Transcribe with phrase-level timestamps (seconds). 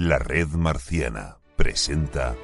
[0.00, 2.36] La red marciana presenta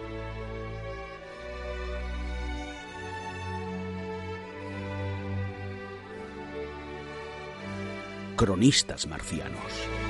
[8.35, 10.04] Cronistas marcianos.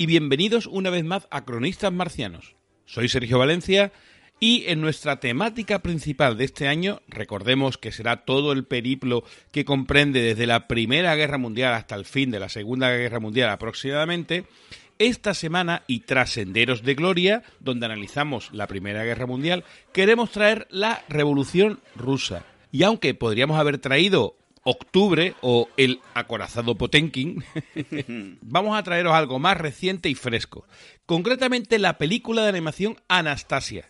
[0.00, 2.56] Y bienvenidos una vez más a Cronistas Marcianos.
[2.86, 3.92] Soy Sergio Valencia
[4.40, 9.66] y en nuestra temática principal de este año, recordemos que será todo el periplo que
[9.66, 14.46] comprende desde la Primera Guerra Mundial hasta el fin de la Segunda Guerra Mundial aproximadamente,
[14.98, 20.66] esta semana y tras Senderos de Gloria, donde analizamos la Primera Guerra Mundial, queremos traer
[20.70, 22.46] la Revolución Rusa.
[22.72, 27.42] Y aunque podríamos haber traído octubre o el acorazado Potenkin,
[28.42, 30.66] vamos a traeros algo más reciente y fresco.
[31.06, 33.88] Concretamente la película de animación Anastasia.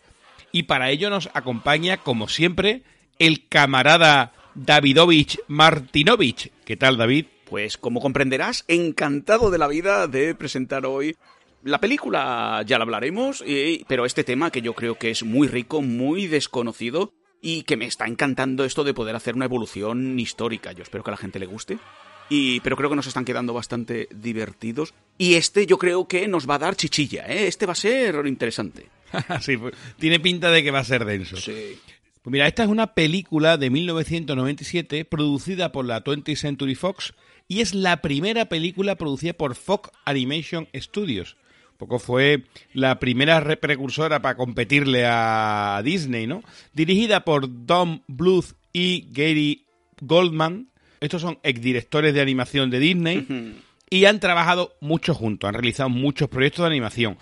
[0.53, 2.83] Y para ello nos acompaña, como siempre,
[3.19, 6.51] el camarada Davidovich Martinovich.
[6.65, 7.27] ¿Qué tal, David?
[7.49, 11.17] Pues como comprenderás, encantado de la vida de presentar hoy
[11.63, 15.47] la película, ya la hablaremos, y- pero este tema que yo creo que es muy
[15.47, 20.73] rico, muy desconocido y que me está encantando esto de poder hacer una evolución histórica.
[20.73, 21.79] Yo espero que a la gente le guste.
[22.29, 24.95] Y, pero creo que nos están quedando bastante divertidos.
[25.19, 27.49] Y este yo creo que nos va a dar chichilla, ¿eh?
[27.49, 28.87] Este va a ser interesante.
[29.41, 31.37] sí, pues, tiene pinta de que va a ser denso.
[31.37, 31.79] Sí.
[32.23, 37.15] Pues mira, esta es una película de 1997 producida por la 20th Century Fox
[37.49, 41.37] y es la primera película producida por Fox Animation Studios.
[41.81, 46.43] Poco fue la primera re- precursora para competirle a Disney, ¿no?
[46.75, 49.65] Dirigida por Don Bluth y Gary
[50.01, 50.69] Goldman.
[51.01, 53.57] Estos son exdirectores de animación de Disney
[53.89, 57.17] y han trabajado mucho juntos, han realizado muchos proyectos de animación.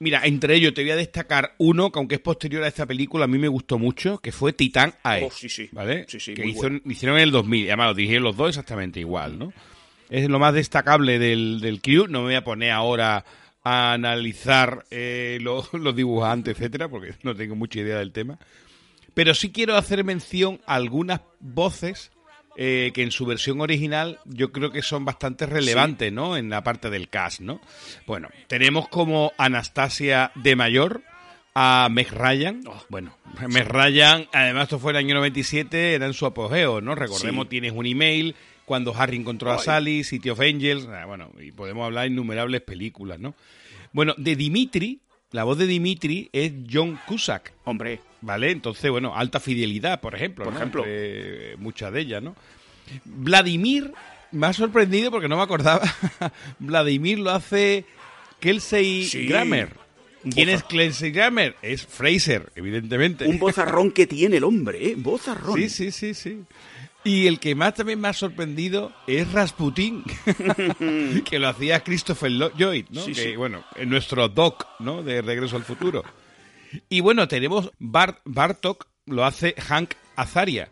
[0.00, 3.24] Mira, entre ellos te voy a destacar uno que aunque es posterior a esta película,
[3.24, 5.24] a mí me gustó mucho, que fue Titán AE.
[5.24, 5.68] Oh, sí, sí.
[5.72, 6.04] ¿Vale?
[6.06, 6.80] Sí, sí, que muy hizo- bueno.
[6.84, 7.64] hicieron en el 2000.
[7.64, 9.52] y Además, lo dirigieron los dos exactamente igual, ¿no?
[10.10, 12.06] Es lo más destacable del, del crew.
[12.06, 13.24] No me voy a poner ahora
[13.70, 18.38] a analizar eh, lo- los dibujantes, etcétera, porque no tengo mucha idea del tema.
[19.14, 22.10] Pero sí quiero hacer mención a algunas voces
[22.56, 26.36] eh, que en su versión original yo creo que son bastante relevantes, ¿no?
[26.36, 27.60] En la parte del cast, ¿no?
[28.06, 31.02] Bueno, tenemos como Anastasia de mayor
[31.54, 32.62] a Meg Ryan.
[32.66, 32.80] Oh.
[32.88, 33.16] bueno,
[33.48, 36.94] Meg Ryan, además esto fue en el año 97, era en su apogeo, ¿no?
[36.94, 37.50] Recordemos, Sí.
[37.50, 38.34] tienes un email,
[38.64, 39.58] cuando Harry encontró a.
[39.58, 43.34] Sally, City of Angels, ah, bueno, y podemos hablar de innumerables películas, ¿no?
[43.92, 45.00] Bueno, de Dimitri,
[45.32, 47.52] la voz de Dimitri es John Cusack.
[47.64, 48.50] Hombre, ¿Vale?
[48.50, 50.44] Entonces, bueno, alta fidelidad, por ejemplo.
[50.44, 50.58] Por ¿no?
[50.58, 50.84] ejemplo.
[50.84, 52.34] Entre muchas de ellas, ¿no?
[53.04, 53.92] Vladimir
[54.32, 55.82] me ha sorprendido porque no me acordaba.
[56.58, 57.84] Vladimir lo hace
[58.40, 59.26] Kelsey Sí.
[59.26, 59.76] Grammer.
[60.22, 61.54] ¿Quién boza- es Kelsey Grammer?
[61.62, 63.24] Es Fraser, evidentemente.
[63.26, 64.94] un bozarrón que tiene el hombre, ¿eh?
[64.96, 65.56] Bozarrón.
[65.56, 66.40] Sí, sí, sí, sí.
[67.04, 70.02] Y el que más también me ha sorprendido es Rasputin,
[71.24, 73.00] que lo hacía Christopher Lo- Lloyd, ¿no?
[73.02, 73.36] Sí, que, sí.
[73.36, 75.02] bueno, en nuestro doc, ¿no?
[75.02, 76.02] De Regreso al Futuro.
[76.88, 80.68] Y bueno, tenemos Bart Bartok, lo hace Hank Azaria.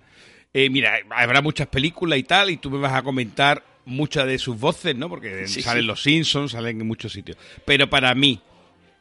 [0.52, 4.38] Eh, mira, habrá muchas películas y tal, y tú me vas a comentar muchas de
[4.38, 5.08] sus voces, ¿no?
[5.08, 7.38] Porque Sí, salen los Simpsons, salen en muchos sitios.
[7.64, 8.40] Pero para mí,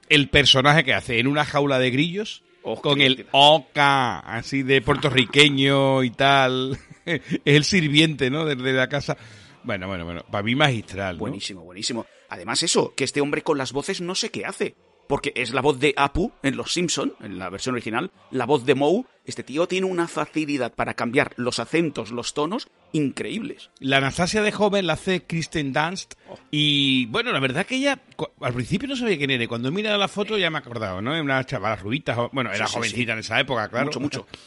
[0.10, 4.82] el personaje que hace en una jaula de grillos, Oh, con el oca, así de
[4.82, 8.46] puertorriqueño y tal, es el sirviente, ¿no?
[8.46, 9.18] Desde la casa.
[9.64, 11.22] Bueno, bueno, bueno, para mí magistral, ¿no?
[11.22, 12.06] Buenísimo, buenísimo.
[12.30, 14.76] Además eso, que este hombre con las voces no sé qué hace.
[15.08, 18.66] Porque es la voz de Apu en Los Simpson, en la versión original, la voz
[18.66, 19.04] de Moe.
[19.24, 23.70] Este tío tiene una facilidad para cambiar los acentos, los tonos, increíbles.
[23.80, 26.16] La Anastasia de joven la hace Kristen Dunst
[26.50, 28.02] y bueno, la verdad que ella
[28.42, 31.00] al principio no sabía quién era, cuando he mirado la foto ya me he acordado,
[31.04, 31.12] ¿no?
[31.22, 33.14] Una chavala rubita, jo- bueno, era Sí, sí, jovencita sí.
[33.14, 33.86] en esa época, claro.
[33.86, 34.28] Mucho, mucho.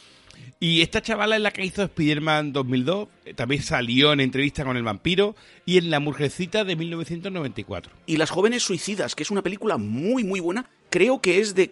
[0.61, 4.75] Y esta chavala es la que hizo Spider-Man 2002, eh, también salió en entrevista con
[4.75, 5.33] el vampiro
[5.65, 7.93] y en La Mujercita de 1994.
[8.05, 10.69] Y Las jóvenes suicidas, que es una película muy, muy buena.
[10.89, 11.71] Creo que es de,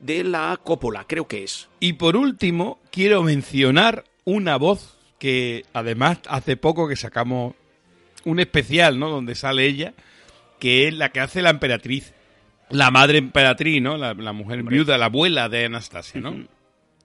[0.00, 1.68] de, la Coppola, creo que es.
[1.80, 7.54] Y por último, quiero mencionar una voz que además hace poco que sacamos
[8.26, 9.08] un especial, ¿no?
[9.08, 9.94] Donde sale ella,
[10.58, 12.12] que es la que hace la emperatriz.
[12.68, 13.96] La madre emperatriz, ¿no?
[13.96, 16.34] La, la mujer viuda, la abuela de Anastasia, ¿no?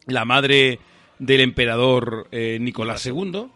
[0.09, 0.79] La madre
[1.19, 3.47] del emperador eh, Nicolás II.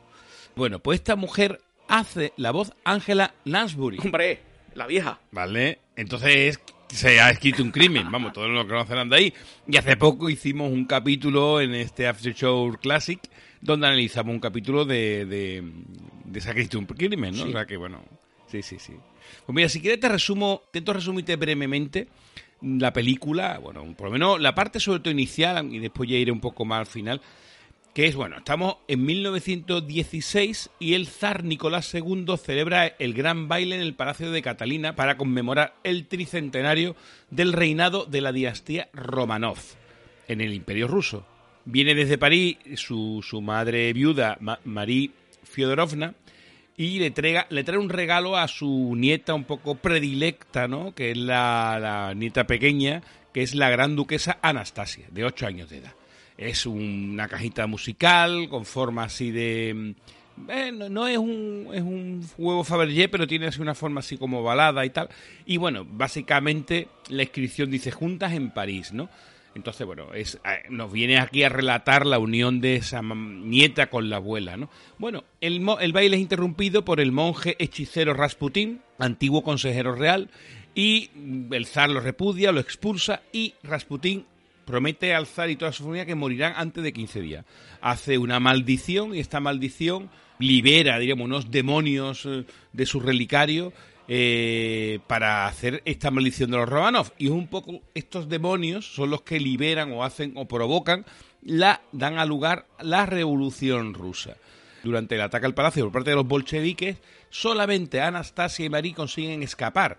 [0.55, 3.99] Bueno, pues esta mujer hace la voz Angela Lansbury.
[3.99, 4.39] Hombre,
[4.75, 5.19] la vieja.
[5.31, 5.79] ¿Vale?
[5.95, 6.59] Entonces
[6.89, 9.33] se ha escrito un crimen, vamos, todos lo conocerán de ahí.
[9.67, 13.19] Y hace poco hicimos un capítulo en este After Show Classic
[13.63, 15.63] donde analizamos un capítulo de, de,
[16.25, 17.45] de se ha escrito un crimen, ¿no?
[17.45, 18.03] O sea que bueno,
[18.47, 18.93] sí, sí, sí.
[19.45, 22.07] Pues mira, si quieres te resumo, intento resumirte brevemente
[22.63, 26.31] la película, bueno, por lo menos la parte sobre todo inicial y después ya iré
[26.31, 27.21] un poco más al final
[27.93, 33.75] que es, bueno, estamos en 1916 y el zar Nicolás II celebra el gran baile
[33.75, 36.95] en el Palacio de Catalina para conmemorar el tricentenario
[37.29, 39.59] del reinado de la dinastía Romanov
[40.27, 41.23] en el Imperio Ruso.
[41.65, 45.11] Viene desde París su, su madre viuda, Marie
[45.43, 46.15] Fyodorovna,
[46.75, 47.13] y le,
[47.49, 50.93] le trae un regalo a su nieta un poco predilecta, ¿no?
[50.95, 53.03] Que es la, la nieta pequeña,
[53.33, 55.93] que es la gran duquesa Anastasia, de 8 años de edad.
[56.37, 59.95] Es una cajita musical con forma así de...
[60.49, 64.41] Eh, no, es un, es un huevo Fabergé, pero tiene así una forma así como
[64.41, 65.09] balada y tal.
[65.45, 69.09] Y bueno, básicamente la inscripción dice juntas en París, ¿no?
[69.55, 74.09] Entonces, bueno, es, eh, nos viene aquí a relatar la unión de esa nieta con
[74.09, 74.69] la abuela, ¿no?
[74.97, 80.29] Bueno, el, el baile es interrumpido por el monje hechicero Rasputín, antiguo consejero real,
[80.75, 81.11] y
[81.51, 84.25] el zar lo repudia, lo expulsa y Rasputín
[84.65, 87.45] promete al zar y toda su familia que morirán antes de 15 días.
[87.81, 90.09] Hace una maldición y esta maldición
[90.39, 93.73] libera, diríamos, unos demonios eh, de su relicario
[94.07, 97.13] eh, para hacer esta maldición de los Romanov.
[97.17, 101.05] Y un poco estos demonios son los que liberan o hacen o provocan,
[101.41, 104.35] la, dan a lugar la revolución rusa.
[104.83, 106.97] Durante el ataque al palacio por parte de los bolcheviques,
[107.29, 109.97] solamente Anastasia y Marie consiguen escapar.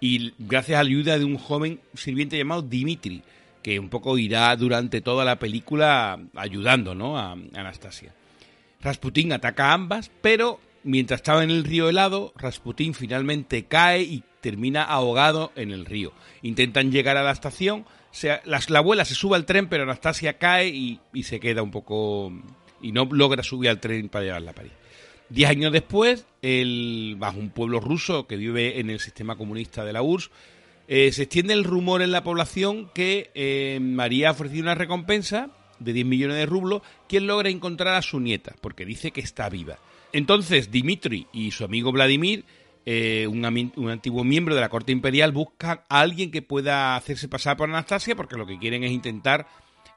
[0.00, 3.22] Y gracias a la ayuda de un joven sirviente llamado Dimitri,
[3.62, 7.18] que un poco irá durante toda la película ayudando ¿no?
[7.18, 8.14] a Anastasia.
[8.82, 14.22] Rasputín ataca a ambas, pero mientras estaba en el río helado, Rasputín finalmente cae y
[14.40, 16.12] termina ahogado en el río.
[16.42, 17.84] Intentan llegar a la estación,
[18.44, 22.32] la, abuela se sube al tren, pero Anastasia cae y, se queda un poco...
[22.80, 24.72] y no logra subir al tren para llevarla a París.
[25.28, 26.24] Diez años después,
[27.18, 30.30] bajo un pueblo ruso que vive en el sistema comunista de la URSS,
[30.88, 35.50] eh, se extiende el rumor en la población que eh, María ha ofrecido una recompensa
[35.78, 39.48] de 10 millones de rublos quien logra encontrar a su nieta, porque dice que está
[39.48, 39.78] viva.
[40.12, 42.44] Entonces Dimitri y su amigo Vladimir,
[42.84, 47.28] eh, un, un, antiguo miembro de la corte imperial, buscan a alguien que pueda hacerse
[47.28, 49.46] pasar por Anastasia, porque lo que quieren es intentar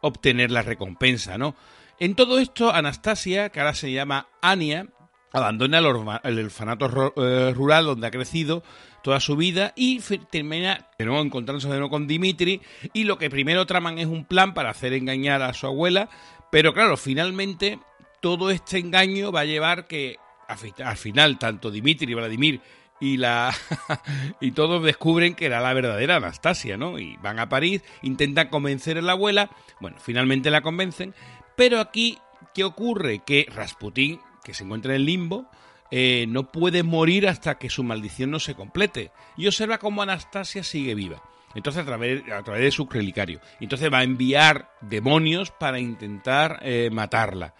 [0.01, 1.55] obtener la recompensa, ¿no?
[1.99, 4.87] En todo esto, Anastasia, que ahora se llama Ania,
[5.31, 5.79] abandona
[6.23, 8.63] el, orfanato rural donde ha crecido
[9.03, 9.99] toda su vida y
[10.29, 12.61] termina de nuevo encontrándose de nuevo con Dimitri
[12.93, 16.09] y lo que primero traman es un plan para hacer engañar a su abuela,
[16.51, 17.79] pero claro, finalmente
[18.21, 20.17] todo este engaño va a llevar que
[20.47, 22.61] al final tanto Dimitri y Vladimir
[22.99, 23.53] y la
[24.41, 26.99] y todos descubren que era la verdadera Anastasia, ¿no?
[26.99, 29.49] Y van a París, intentan convencer a la abuela,
[29.79, 31.13] bueno, finalmente la convencen,
[31.55, 32.17] pero aquí
[32.53, 33.19] ¿qué ocurre?
[33.19, 35.45] Que Rasputín, que se encuentra en el limbo,
[35.91, 39.11] eh, no puede morir hasta que su maldición no se complete.
[39.37, 41.21] Y observa cómo Anastasia sigue viva.
[41.55, 43.41] Entonces, a través, a través de su relicario.
[43.59, 47.53] Entonces va a enviar demonios para intentar eh, matarla.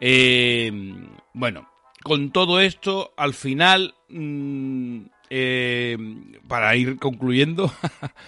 [0.00, 0.72] Eh,
[1.34, 1.70] bueno,
[2.02, 5.00] con todo esto, al final, mm,
[6.48, 7.72] para ir concluyendo,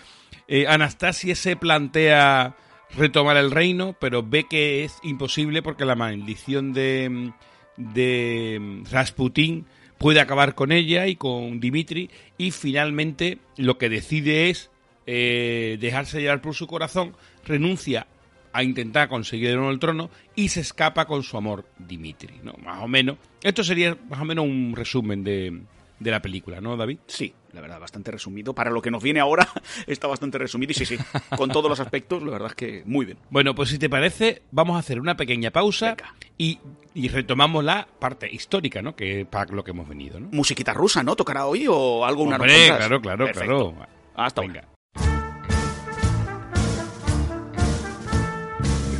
[0.68, 2.56] Anastasia se plantea
[2.94, 7.32] retomar el reino, pero ve que es imposible porque la maldición de
[7.76, 9.66] de mm, Rasputin
[9.98, 14.70] puede acabar con ella y con Dimitri y finalmente lo que decide es
[15.06, 17.14] eh, dejarse llevar por su corazón,
[17.44, 18.06] renuncia
[18.52, 22.54] a intentar conseguir el trono y se escapa con su amor Dimitri, ¿no?
[22.62, 23.16] Más o menos.
[23.42, 25.62] Esto sería más o menos un resumen de,
[25.98, 26.98] de la película, ¿no, David?
[27.06, 28.54] Sí, la verdad, bastante resumido.
[28.54, 29.48] Para lo que nos viene ahora,
[29.86, 30.72] está bastante resumido.
[30.72, 30.98] Y sí, sí,
[31.36, 33.18] con todos los aspectos, la verdad es que muy bien.
[33.30, 35.96] Bueno, pues si te parece, vamos a hacer una pequeña pausa
[36.38, 36.58] y,
[36.94, 38.96] y, retomamos la parte histórica, ¿no?
[38.96, 40.28] Que para lo que hemos venido, ¿no?
[40.32, 41.16] Musiquita rusa, ¿no?
[41.16, 42.22] ¿Tocará hoy o algo?
[42.22, 43.74] Hombre, una claro, claro, claro.
[44.14, 44.60] Hasta Venga.
[44.60, 44.72] Ahora.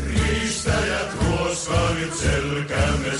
[0.07, 3.13] riistajad koos kaavitselkämme.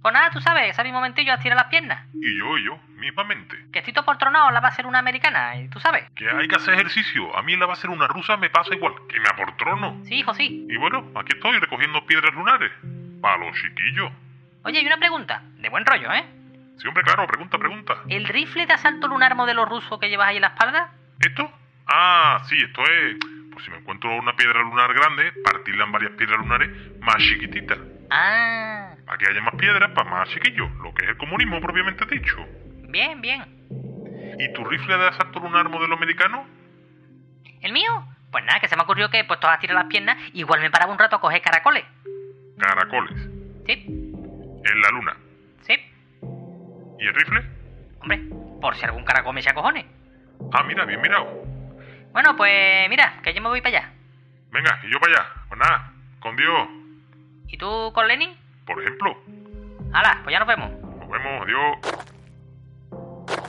[0.00, 2.06] Pues nada, tú sabes, ese mismo momentillo a tirar las piernas.
[2.14, 3.56] Y yo, y yo, mismamente.
[3.72, 6.10] Que estoy todo por tronado, la va a ser una americana, y tú sabes.
[6.16, 7.36] Que hay que hacer ejercicio.
[7.36, 8.94] A mí la va a ser una rusa me pasa igual.
[9.08, 10.00] Que me aportrono.
[10.04, 10.66] Sí, hijo, sí.
[10.68, 12.72] Y bueno, aquí estoy recogiendo piedras lunares.
[13.20, 14.12] Para los chiquillos.
[14.64, 15.42] Oye, y una pregunta.
[15.56, 16.24] De buen rollo, ¿eh?
[16.78, 17.94] Sí, hombre, claro, pregunta, pregunta.
[18.08, 20.92] ¿El rifle de asalto lunar modelo ruso que llevas ahí en la espalda?
[21.20, 21.50] ¿Esto?
[21.86, 23.16] Ah, sí, esto es...
[23.52, 26.70] Pues si me encuentro una piedra lunar grande, partirla en varias piedras lunares
[27.00, 27.78] más chiquititas.
[28.10, 30.70] Ah, Que haya más piedras, para más chiquillos.
[30.82, 32.36] Lo que es el comunismo propiamente dicho.
[32.88, 33.42] bien, bien.
[34.38, 36.46] ¿Y tu rifle de asalto lunar modelo americano?
[37.60, 38.06] ¿El mío?
[38.30, 40.92] Pues nada, que se me ocurrió que puesto a tirar las piernas, igual me paraba
[40.92, 41.84] un rato a coger caracoles.
[42.58, 43.16] Caracoles.
[43.66, 45.16] Sí, En la luna.
[45.62, 45.74] sí.
[47.00, 47.40] ¿Y el rifle?
[48.00, 48.20] Hombre,
[48.60, 49.84] por si algún caracol me echa cojones.
[50.52, 51.26] Ah, mira, bien mirado.
[52.12, 53.92] Bueno, pues mira, que yo me voy para allá.
[54.50, 55.28] Venga, y yo para allá.
[55.48, 56.68] Pues nada, con Dios.
[57.48, 58.30] ¿Y tú con Lenin?
[58.68, 59.16] Por ejemplo.
[59.92, 60.70] Hala, pues ya nos vemos.
[61.00, 61.78] Nos vemos, adiós.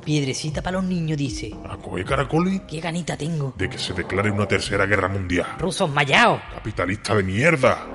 [0.03, 1.53] Piedrecita para los niños, dice.
[1.69, 3.53] A coger caracoles Qué ganita tengo.
[3.57, 5.45] de que se declare una tercera guerra mundial.
[5.59, 6.41] Rusos mayaos.
[6.55, 7.85] Capitalista de mierda.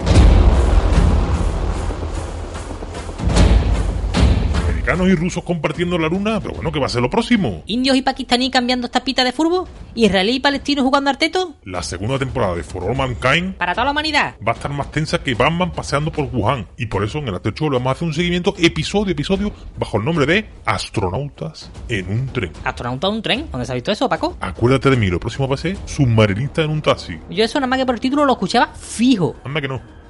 [4.85, 7.63] Americanos y rusos compartiendo la luna, pero bueno, ¿qué va a ser lo próximo?
[7.65, 9.67] Indios y pakistaní cambiando tapita de furbo.
[9.95, 11.55] Israelí y palestino jugando arteto.
[11.65, 14.35] La segunda temporada de For All Mankind Para toda la humanidad.
[14.47, 16.67] va a estar más tensa que Batman paseando por Wuhan.
[16.77, 19.13] Y por eso en el After Show le vamos a hacer un seguimiento episodio a
[19.13, 22.53] episodio bajo el nombre de Astronautas en un tren.
[22.65, 23.47] Astronauta de un tren.
[23.51, 24.37] ¿Dónde se ha visto eso, Paco?
[24.41, 27.19] Acuérdate de mí, lo próximo va a ser Submarinista en un taxi.
[27.31, 29.35] Yo eso nada más que por el título lo escuchaba fijo.
[29.45, 30.04] Anda que no.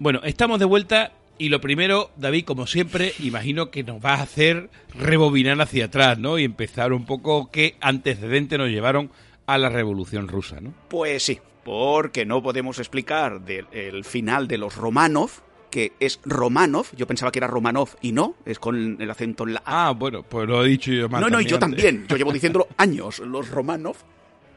[0.00, 4.22] Bueno, estamos de vuelta y lo primero, David, como siempre, imagino que nos vas a
[4.22, 6.38] hacer rebobinar hacia atrás, ¿no?
[6.38, 9.10] Y empezar un poco qué antecedentes nos llevaron
[9.44, 10.72] a la Revolución Rusa, ¿no?
[10.88, 15.32] Pues sí, porque no podemos explicar del el final de los Romanov,
[15.70, 19.52] que es Romanov, yo pensaba que era Romanov y no, es con el acento en
[19.52, 19.88] la A.
[19.88, 22.32] Ah, bueno, pues lo he dicho yo más no, no, y yo también, yo llevo
[22.32, 23.96] diciéndolo años, los Romanov,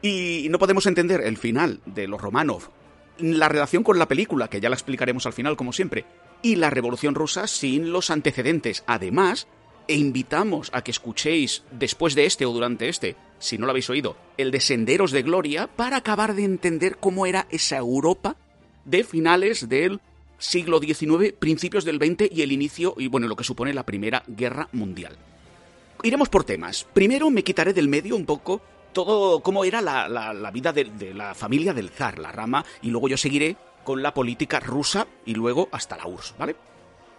[0.00, 2.70] y no podemos entender el final de los Romanov,
[3.18, 6.04] la relación con la película, que ya la explicaremos al final como siempre,
[6.42, 8.84] y la Revolución Rusa sin los antecedentes.
[8.86, 9.46] Además,
[9.86, 13.90] e invitamos a que escuchéis después de este o durante este, si no lo habéis
[13.90, 18.36] oído, el de Senderos de Gloria, para acabar de entender cómo era esa Europa
[18.84, 20.00] de finales del
[20.38, 24.22] siglo XIX, principios del XX y el inicio, y bueno, lo que supone la Primera
[24.26, 25.16] Guerra Mundial.
[26.02, 26.86] Iremos por temas.
[26.92, 28.60] Primero me quitaré del medio un poco
[28.94, 32.88] todo cómo era la, la- la vida de, la familia del zar, la rama, y
[32.88, 36.56] luego yo seguiré con la política rusa y luego hasta la URSS, ¿vale?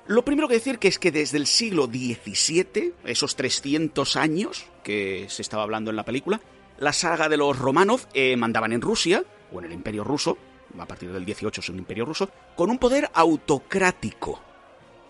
[0.08, 5.26] Lo primero que decir que es que desde el siglo XVII, esos 300 años que
[5.30, 6.42] se estaba hablando en la película,
[6.78, 10.38] la saga de los Romanov eh, mandaban en Rusia, o en el Imperio Ruso,
[10.78, 14.42] a partir del 18 es un Imperio Ruso, con un poder autocrático.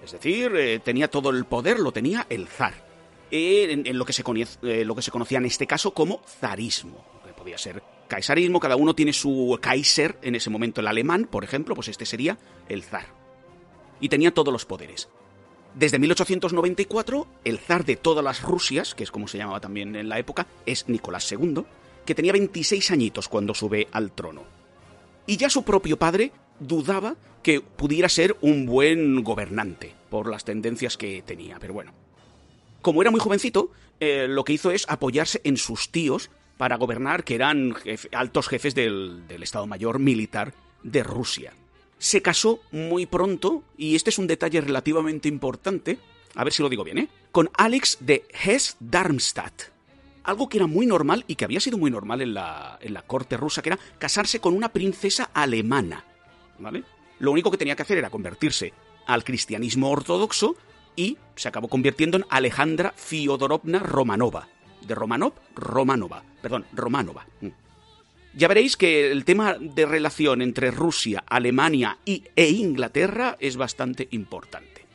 [0.03, 2.84] Es decir, eh, tenía todo el poder, lo tenía el zar.
[3.31, 6.21] Eh, en, lo, que se conoce- eh, lo que se conocía en este caso como
[6.39, 11.27] zarismo, que podía ser caisarismo, cada uno tiene su kaiser, en ese momento el alemán,
[11.29, 12.37] por ejemplo, pues este sería
[12.69, 13.07] el zar.
[13.99, 15.09] Y tenía todos los poderes.
[15.73, 20.07] Desde 1894, el zar de todas las Rusias, que es como se llamaba también en
[20.07, 21.63] la época, es Nicolás II,
[22.05, 24.43] que tenía 26 añitos cuando sube al trono.
[25.27, 30.95] Y ya su propio padre dudaba que pudiera ser un buen gobernante, por las tendencias
[30.97, 31.91] que tenía, pero bueno.
[32.85, 37.23] Como era muy jovencito, eh, lo que hizo es apoyarse en sus tíos para gobernar,
[37.23, 37.73] que eran
[38.11, 41.53] altos jefes del, del Estado Mayor Militar de Rusia.
[41.97, 45.97] Se casó muy pronto, y este es un detalle relativamente importante,
[46.35, 47.09] a ver si lo digo bien, ¿eh?
[47.31, 49.71] Con Alex de Hesse-Darmstadt.
[50.23, 53.01] Algo que era muy normal y que había sido muy normal en la, en la
[53.01, 56.05] corte rusa, que era casarse con una princesa alemana.
[56.59, 56.83] ¿Vale?
[57.17, 58.73] Lo único que tenía que hacer era convertirse
[59.07, 60.55] al cristianismo ortodoxo
[60.95, 64.47] y se acabó convirtiendo en Alejandra Fiodorovna Romanova.
[64.85, 66.23] De Romanov, Romanova.
[66.41, 67.25] Perdón, Romanova.
[67.41, 67.47] Mm.
[68.35, 74.09] Ya veréis que el tema de relación entre Rusia, Alemania y, e Inglaterra es bastante
[74.11, 74.85] importante.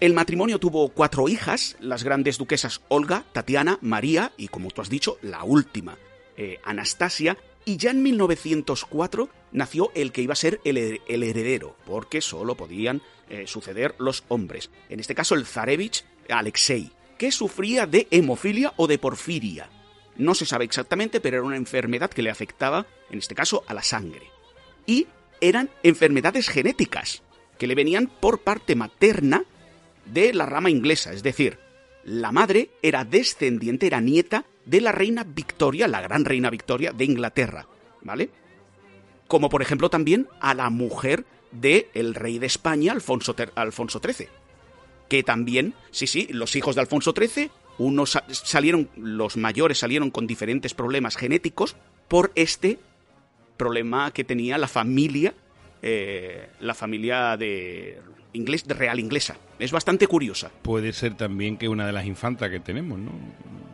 [0.00, 4.88] El matrimonio tuvo cuatro hijas, las grandes duquesas Olga, Tatiana, María y, como tú has
[4.88, 5.98] dicho, la última,
[6.36, 11.22] eh, Anastasia, y ya en 1904 nació el que iba a ser el, her- el
[11.22, 14.70] heredero, porque solo podían eh, suceder los hombres.
[14.88, 19.68] En este caso el zarevich Alexei, que sufría de hemofilia o de porfiria.
[20.16, 23.74] No se sabe exactamente, pero era una enfermedad que le afectaba, en este caso, a
[23.74, 24.30] la sangre.
[24.86, 25.06] Y
[25.40, 27.22] eran enfermedades genéticas,
[27.58, 29.44] que le venían por parte materna
[30.06, 31.58] de la rama inglesa, es decir,
[32.08, 37.04] la madre era descendiente, era nieta de la reina Victoria, la gran reina Victoria de
[37.04, 37.66] Inglaterra,
[38.02, 38.30] ¿vale?
[39.26, 44.28] Como por ejemplo también a la mujer del el rey de España, Alfonso, Alfonso XIII.
[45.08, 50.10] Que también, sí, sí, los hijos de Alfonso XIII, unos sa- salieron, los mayores salieron
[50.10, 51.76] con diferentes problemas genéticos
[52.08, 52.78] por este
[53.56, 55.34] problema que tenía la familia,
[55.82, 58.00] eh, la familia de,
[58.32, 59.36] inglés, de real inglesa.
[59.58, 60.50] Es bastante curiosa.
[60.62, 63.12] Puede ser también que una de las infantas que tenemos, ¿no?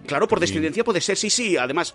[0.06, 0.52] Claro, por También.
[0.54, 1.56] descendencia puede ser, sí, sí.
[1.56, 1.94] Además,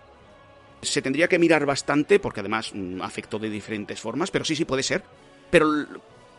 [0.82, 4.66] se tendría que mirar bastante, porque además mm, afectó de diferentes formas, pero sí, sí
[4.66, 5.04] puede ser.
[5.52, 5.68] Pero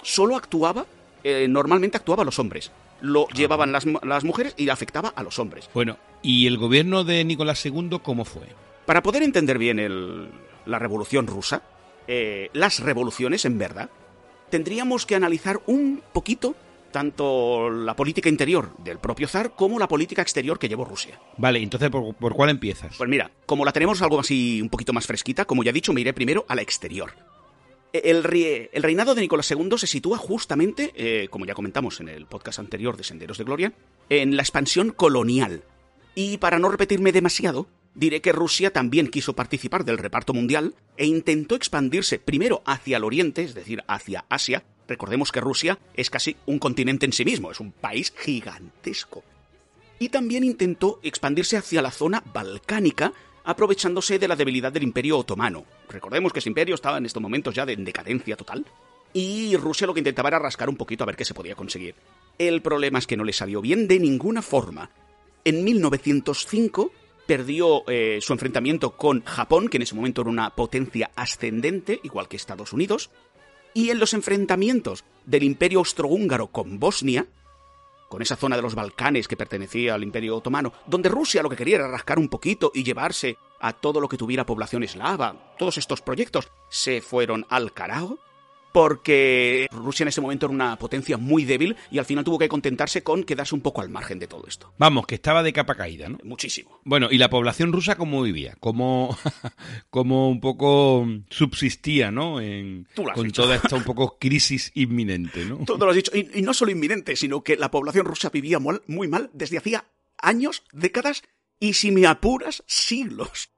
[0.02, 0.86] solo actuaba,
[1.22, 2.70] eh, normalmente actuaba a los hombres.
[3.02, 5.70] Lo llevaban las, las mujeres y afectaba a los hombres.
[5.72, 8.42] Bueno, ¿y el gobierno de Nicolás II cómo fue?
[8.86, 10.28] Para poder entender bien el-
[10.66, 11.62] la revolución rusa,
[12.12, 13.88] eh, las revoluciones en verdad,
[14.50, 16.56] tendríamos que analizar un poquito
[16.90, 21.20] tanto la política interior del propio zar como la política exterior que llevó Rusia.
[21.36, 22.96] Vale, entonces, ¿por, por cuál empiezas?
[22.98, 25.92] Pues mira, como la tenemos algo así un poquito más fresquita, como ya he dicho,
[25.92, 27.12] me iré primero a la exterior.
[27.92, 32.08] El, rie- el reinado de Nicolás II se sitúa justamente, eh, como ya comentamos en
[32.08, 33.72] el podcast anterior de Senderos de Gloria,
[34.08, 35.62] en la expansión colonial.
[36.16, 41.06] Y para no repetirme demasiado, diré que Rusia también quiso participar del reparto mundial e
[41.06, 44.64] intentó expandirse primero hacia el oriente, es decir, hacia Asia.
[44.88, 49.22] Recordemos que Rusia es casi un continente en sí mismo, es un país gigantesco
[50.00, 53.12] y también intentó expandirse hacia la zona balcánica,
[53.44, 55.64] aprovechándose de la debilidad del Imperio Otomano.
[55.88, 58.64] Recordemos que ese imperio estaba en estos momentos ya de en decadencia total,
[59.12, 61.94] y Rusia lo que intentaba era rascar un poquito a ver qué se podía conseguir.
[62.38, 64.90] El problema es que no le salió bien de ninguna forma.
[65.44, 66.92] En 1905
[67.30, 72.26] perdió eh, su enfrentamiento con Japón, que en ese momento era una potencia ascendente, igual
[72.26, 73.12] que Estados Unidos,
[73.72, 77.28] y en los enfrentamientos del Imperio Austrohúngaro con Bosnia,
[78.08, 81.54] con esa zona de los Balcanes que pertenecía al Imperio Otomano, donde Rusia lo que
[81.54, 85.54] quería era rascar un poquito y llevarse a todo lo que tuviera población eslava.
[85.56, 88.18] Todos estos proyectos se fueron al carajo
[88.72, 92.48] porque Rusia en ese momento era una potencia muy débil y al final tuvo que
[92.48, 94.72] contentarse con quedarse un poco al margen de todo esto.
[94.78, 96.18] Vamos, que estaba de capa caída, ¿no?
[96.24, 96.80] Muchísimo.
[96.84, 98.56] Bueno, ¿y la población rusa cómo vivía?
[98.60, 99.16] ¿Cómo,
[99.90, 102.40] cómo un poco subsistía, ¿no?
[102.40, 103.42] En, con dicho.
[103.42, 105.58] toda esta un poco crisis inminente, ¿no?
[105.64, 106.12] Todo lo has dicho.
[106.16, 109.58] Y, y no solo inminente, sino que la población rusa vivía mal- muy mal desde
[109.58, 109.84] hacía
[110.18, 111.22] años, décadas
[111.58, 113.50] y, si me apuras, siglos.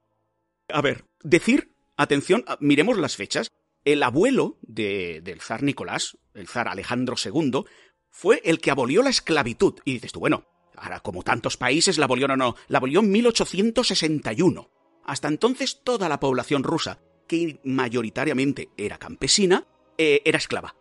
[0.69, 3.51] A ver, decir, atención, miremos las fechas.
[3.85, 7.63] El abuelo de- del zar Nicolás, el zar Alejandro II,
[8.09, 9.79] fue el que abolió la esclavitud.
[9.85, 14.69] Y dices tú, bueno, ahora como tantos países la abolió, no, la abolió en 1861.
[15.05, 19.65] Hasta entonces toda la población rusa, que mayoritariamente era campesina,
[19.97, 20.75] eh, era esclava.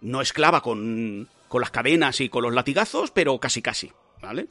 [0.00, 4.48] No esclava con, con las cadenas y con los latigazos, pero casi casi, ¿vale?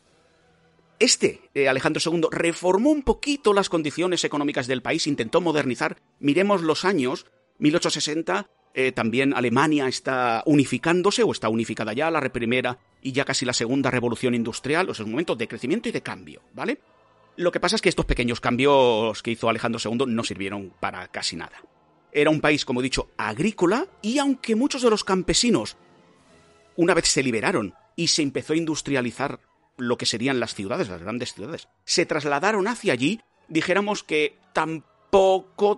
[0.97, 5.97] Este, eh, Alejandro II, reformó un poquito las condiciones económicas del país, intentó modernizar.
[6.19, 7.25] Miremos los años,
[7.59, 13.45] 1860, eh, también Alemania está unificándose, o está unificada ya, la primera y ya casi
[13.45, 16.79] la segunda revolución industrial, o sea, un momento de crecimiento y de cambio, ¿vale?
[17.37, 21.07] Lo que pasa es que estos pequeños cambios que hizo Alejandro II no sirvieron para
[21.07, 21.61] casi nada.
[22.11, 25.77] Era un país, como he dicho, agrícola, y aunque muchos de los campesinos,
[26.75, 29.39] una vez se liberaron y se empezó a industrializar
[29.77, 34.94] lo que serían las ciudades, las grandes ciudades, se trasladaron hacia allí, dijéramos que tampoco,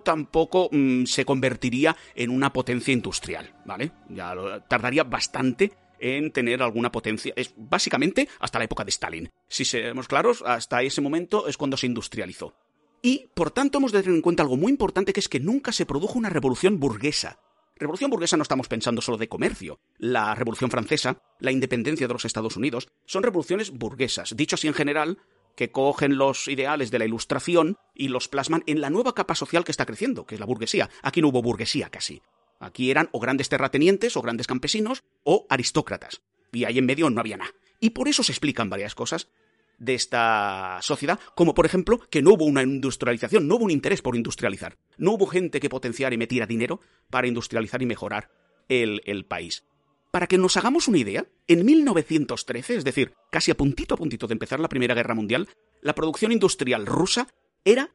[0.04, 3.92] tampoco mm, se convertiría en una potencia industrial, ¿vale?
[4.08, 4.34] Ya
[4.68, 7.32] tardaría bastante en tener alguna potencia.
[7.36, 9.30] Es básicamente hasta la época de Stalin.
[9.48, 12.54] Si seremos claros, hasta ese momento es cuando se industrializó.
[13.02, 15.72] Y, por tanto, hemos de tener en cuenta algo muy importante que es que nunca
[15.72, 17.38] se produjo una revolución burguesa.
[17.76, 19.78] Revolución burguesa no estamos pensando solo de comercio.
[19.98, 24.34] La Revolución Francesa, la independencia de los Estados Unidos, son revoluciones burguesas.
[24.36, 25.18] Dicho así en general,
[25.58, 29.64] que cogen los ideales de la ilustración y los plasman en la nueva capa social
[29.64, 30.88] que está creciendo, que es la burguesía.
[31.02, 32.22] Aquí no hubo burguesía casi.
[32.60, 36.22] Aquí eran o grandes terratenientes o grandes campesinos o aristócratas.
[36.52, 37.50] Y ahí en medio no había nada.
[37.80, 39.30] Y por eso se explican varias cosas
[39.78, 44.00] de esta sociedad, como por ejemplo que no hubo una industrialización, no hubo un interés
[44.00, 48.30] por industrializar, no hubo gente que potenciara y metiera dinero para industrializar y mejorar
[48.68, 49.64] el, el país.
[50.10, 54.26] Para que nos hagamos una idea, en 1913, es decir, casi a puntito a puntito
[54.26, 55.48] de empezar la Primera Guerra Mundial,
[55.82, 57.28] la producción industrial rusa
[57.64, 57.94] era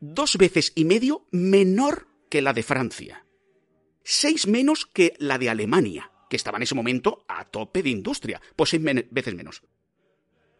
[0.00, 3.26] dos veces y medio menor que la de Francia.
[4.02, 8.40] Seis menos que la de Alemania, que estaba en ese momento a tope de industria,
[8.56, 9.62] pues seis veces menos.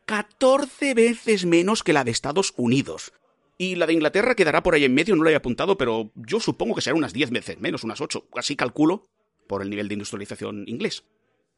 [0.04, 3.12] 14 veces menos que la de Estados Unidos.
[3.56, 6.40] Y la de Inglaterra quedará por ahí en medio, no lo he apuntado, pero yo
[6.40, 9.08] supongo que será unas 10 veces menos, unas 8, así calculo,
[9.46, 11.04] por el nivel de industrialización inglés.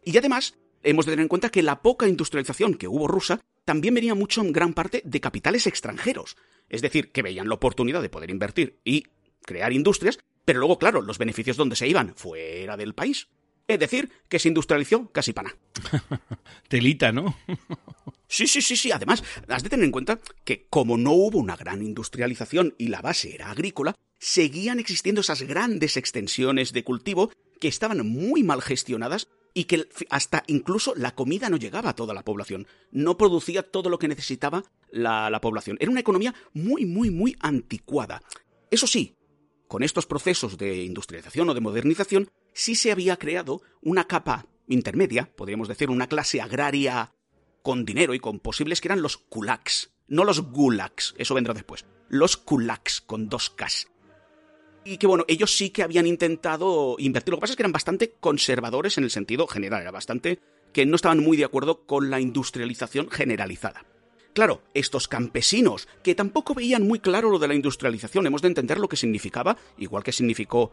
[0.04, 3.94] Y además, hemos de tener en cuenta que la poca industrialización que hubo rusa también
[3.94, 6.36] venía mucho en gran parte de capitales extranjeros.
[6.68, 9.06] Es decir, que veían la oportunidad de poder invertir y
[9.42, 13.28] crear industrias, pero luego, claro, los beneficios donde se iban, fuera del país.
[13.66, 15.56] Es decir, que se industrializó casi pana.
[16.68, 17.36] Telita, ¿no?
[18.26, 18.90] Sí, sí, sí, sí.
[18.90, 23.00] Además, has de tener en cuenta que como no hubo una gran industrialización y la
[23.00, 29.28] base era agrícola, seguían existiendo esas grandes extensiones de cultivo que estaban muy mal gestionadas
[29.54, 32.66] y que hasta incluso la comida no llegaba a toda la población.
[32.90, 35.76] No producía todo lo que necesitaba la, la población.
[35.80, 38.22] Era una economía muy, muy, muy anticuada.
[38.70, 39.16] Eso sí,
[39.68, 45.30] con estos procesos de industrialización o de modernización, sí se había creado una capa intermedia,
[45.36, 47.12] podríamos decir una clase agraria
[47.62, 51.86] con dinero y con posibles que eran los kulaks, no los gulags, eso vendrá después,
[52.08, 53.88] los kulaks con dos Ks.
[54.84, 57.32] Y que bueno, ellos sí que habían intentado invertir.
[57.32, 60.40] Lo que pasa es que eran bastante conservadores en el sentido general, era bastante
[60.72, 63.86] que no estaban muy de acuerdo con la industrialización generalizada.
[64.34, 68.78] Claro, estos campesinos, que tampoco veían muy claro lo de la industrialización, hemos de entender
[68.78, 70.72] lo que significaba, igual que significó,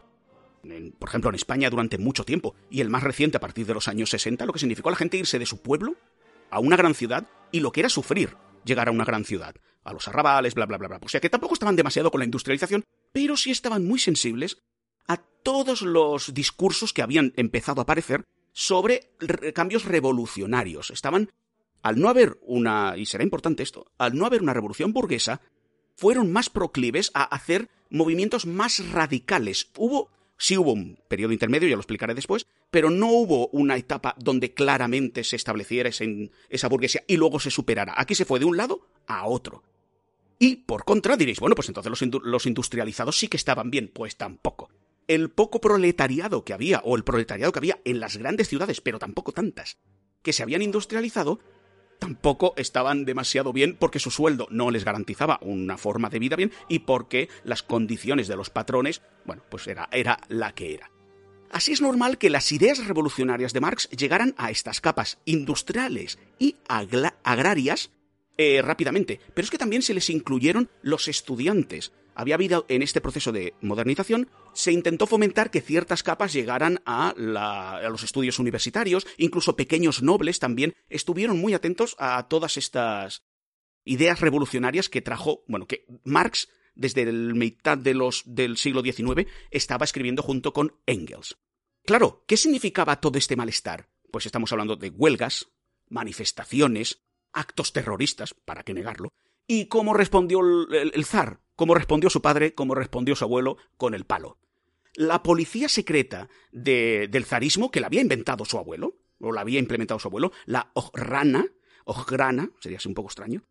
[0.98, 3.86] por ejemplo, en España durante mucho tiempo, y el más reciente a partir de los
[3.86, 5.94] años 60, lo que significó a la gente irse de su pueblo
[6.50, 9.92] a una gran ciudad y lo que era sufrir llegar a una gran ciudad, a
[9.92, 11.00] los arrabales, bla, bla, bla, bla.
[11.00, 14.58] O sea que tampoco estaban demasiado con la industrialización, pero sí estaban muy sensibles
[15.06, 19.10] a todos los discursos que habían empezado a aparecer sobre
[19.54, 20.90] cambios revolucionarios.
[20.90, 21.30] Estaban
[21.82, 25.40] al no haber una, y será importante esto, al no haber una revolución burguesa,
[25.96, 29.70] fueron más proclives a hacer movimientos más radicales.
[29.76, 34.14] Hubo, sí hubo un periodo intermedio, ya lo explicaré después, pero no hubo una etapa
[34.18, 35.90] donde claramente se estableciera
[36.48, 37.94] esa burguesía y luego se superara.
[37.96, 39.62] Aquí se fue de un lado a otro.
[40.42, 43.92] Y por contra diréis, bueno, pues entonces los, los industrializados sí que estaban bien.
[43.94, 44.70] Pues tampoco.
[45.06, 48.98] El poco proletariado que había, o el proletariado que había en las grandes ciudades, pero
[48.98, 49.78] tampoco tantas,
[50.20, 51.38] que se habían industrializado,
[52.00, 56.50] tampoco estaban demasiado bien porque su sueldo no les garantizaba una forma de vida bien
[56.68, 60.90] y porque las condiciones de los patrones, bueno, pues era, era la que era.
[61.52, 66.56] Así es normal que las ideas revolucionarias de Marx llegaran a estas capas industriales y
[66.66, 67.92] agrarias
[68.36, 73.00] eh, rápidamente, pero es que también se les incluyeron los estudiantes, había habido en este
[73.00, 79.56] proceso de modernización, se intentó fomentar que ciertas capas llegaran a, los estudios universitarios, incluso
[79.56, 83.24] pequeños nobles también estuvieron muy atentos a todas estas
[83.84, 89.28] ideas revolucionarias que trajo, bueno, que Marx desde el mitad de los, del siglo XIX
[89.50, 91.36] estaba escribiendo junto con Engels.
[91.84, 93.88] Claro, ¿qué significaba todo este malestar?
[94.10, 95.48] Pues estamos hablando de huelgas,
[95.88, 99.12] manifestaciones, actos terroristas, para qué negarlo,
[99.46, 104.04] y cómo respondió el zar cómo respondió su padre, cómo respondió su abuelo con el
[104.04, 104.38] palo.
[104.94, 110.00] La policía secreta del zarismo, que la había inventado su abuelo, o la había implementado
[110.00, 111.46] su abuelo, la Ojrana,
[111.84, 113.44] Ojgrana, sería así un poco extraño,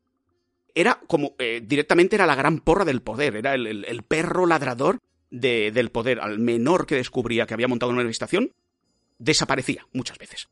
[0.75, 5.89] era como, eh, directamente era la gran porra del poder, era el, perro ladrador del
[5.91, 6.19] poder.
[6.19, 8.51] Al menor que descubría que había montado una manifestación,
[9.17, 10.49] desaparecía muchas veces.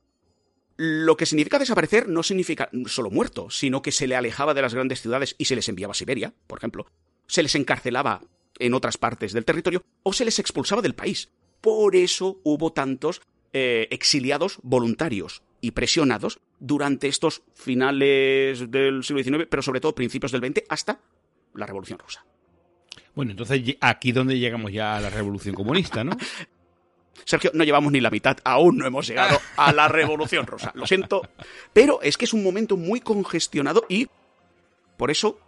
[0.82, 4.74] Lo que significa desaparecer no significa solo muerto, sino que se le alejaba de las
[4.74, 6.86] grandes ciudades y se les enviaba a Siberia, por ejemplo,
[7.28, 8.22] se les encarcelaba
[8.58, 11.32] en otras partes del territorio o se les expulsaba del país.
[11.60, 19.48] Por eso hubo tantos eh, exiliados voluntarios y presionados durante estos finales del siglo XIX,
[19.50, 21.02] pero sobre todo principios del XX, hasta
[21.56, 22.24] la Revolución Rusa.
[23.16, 26.16] Bueno, entonces aquí donde llegamos ya a la Revolución Comunista, ¿no?
[27.26, 30.72] Sergio, no llevamos ni la mitad, aún no hemos llegado a la Revolución Rusa.
[30.76, 31.22] Lo siento,
[31.74, 34.08] pero es que es un momento muy congestionado y
[34.98, 35.40] por eso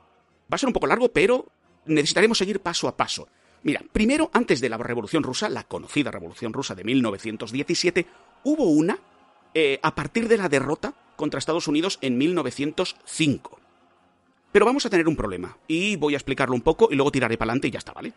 [0.52, 1.48] va a ser un poco largo, pero
[1.86, 3.28] necesitaremos seguir paso a paso.
[3.64, 8.08] Mira, primero, antes de la Revolución Rusa, la conocida Revolución Rusa de 1917,
[8.44, 8.98] hubo una
[9.54, 13.60] eh, a partir de la derrota contra Estados Unidos en 1905.
[14.52, 17.38] Pero vamos a tener un problema, y voy a explicarlo un poco y luego tiraré
[17.38, 18.14] para adelante y ya está, ¿vale?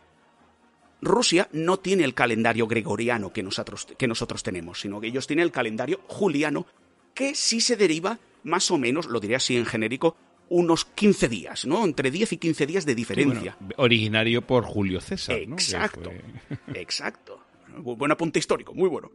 [1.05, 5.45] Rusia no tiene el calendario gregoriano que nosotros, que nosotros tenemos, sino que ellos tienen
[5.45, 6.67] el calendario juliano,
[7.15, 10.17] que sí se deriva más o menos, lo diré así en genérico,
[10.49, 11.85] unos 15 días, ¿no?
[11.85, 13.57] Entre 10 y 15 días de diferencia.
[13.77, 15.55] originario por Julio César, ¿no?
[15.55, 16.11] Exacto,
[16.75, 17.41] exacto.
[17.79, 19.11] Buen apunte histórico, muy bueno.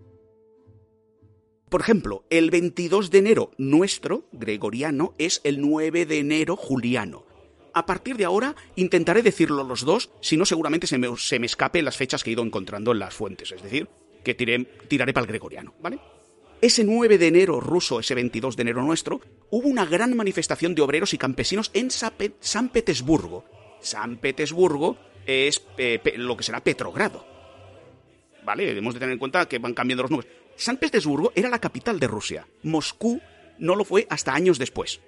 [1.69, 7.25] Por ejemplo, el 22 de enero nuestro, gregoriano, es el 9 de enero juliano.
[7.79, 11.45] A partir de ahora intentaré decirlo los dos, si no seguramente se me, se me
[11.45, 13.87] escape las fechas que he ido encontrando en las fuentes, es decir,
[14.21, 15.97] que tiraré para el gregoriano, ¿vale?
[16.59, 20.81] Ese 9 de enero ruso, ese 22 de enero nuestro, hubo una gran manifestación de
[20.81, 23.45] obreros y campesinos en San Petersburgo.
[23.79, 25.63] San Petersburgo es
[26.17, 27.25] lo que será Petrogrado.
[28.43, 28.65] ¿Vale?
[28.65, 30.29] Debemos de tener en cuenta que van cambiando los nombres.
[30.57, 32.45] San Petersburgo era la capital de Rusia.
[32.61, 33.21] Moscú
[33.57, 34.99] no lo fue hasta años después.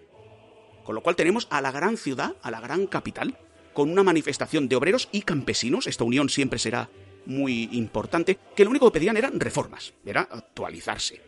[0.92, 3.38] Con lo cual tenemos a la gran ciudad, a la gran capital,
[3.72, 6.90] con una manifestación de obreros y campesinos, esta unión siempre será
[7.26, 11.22] muy importante, que lo único que pedían eran reformas, era actualizarse.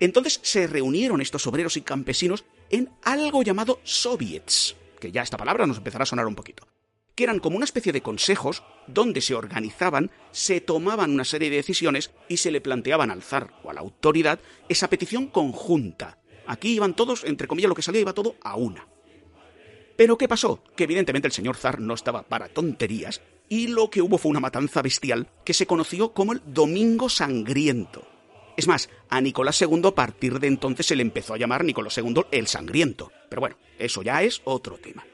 [0.00, 5.66] Entonces se reunieron estos obreros y campesinos en algo llamado soviets, que ya esta palabra
[5.66, 6.68] nos empezará a sonar un poquito,
[7.14, 11.56] que eran como una especie de consejos donde se organizaban, se tomaban una serie de
[11.56, 16.18] decisiones y se le planteaban al zar o a la autoridad esa petición conjunta.
[16.46, 18.86] Aquí iban todos, entre comillas, lo que salía iba todo a una.
[19.96, 20.62] Pero ¿qué pasó?
[20.76, 24.40] Que evidentemente el señor zar no estaba para tonterías y lo que hubo fue una
[24.40, 28.06] matanza bestial que se conoció como el Domingo Sangriento.
[28.56, 31.96] Es más, a Nicolás II a partir de entonces se le empezó a llamar Nicolás
[31.98, 33.12] II el Sangriento.
[33.28, 35.04] Pero bueno, eso ya es otro tema.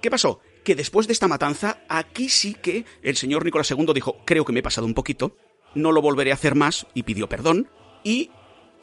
[0.00, 0.40] ¿Qué pasó?
[0.64, 4.52] Que después de esta matanza, aquí sí que el señor Nicolás II dijo, creo que
[4.52, 5.36] me he pasado un poquito,
[5.74, 7.68] no lo volveré a hacer más, y pidió perdón,
[8.04, 8.30] y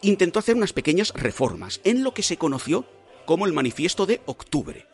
[0.02, 2.86] intentó hacer unas pequeñas reformas en lo que se conoció
[3.30, 4.88] como el Manifiesto de Octubre.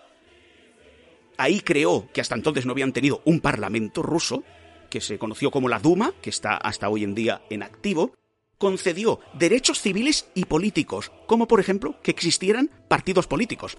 [1.38, 4.44] Ahí creó que hasta entonces no habían tenido un parlamento ruso,
[4.90, 8.14] que se conoció como la Duma, que está hasta hoy en día en activo,
[8.58, 13.78] concedió derechos civiles y políticos, como por ejemplo que existieran partidos políticos.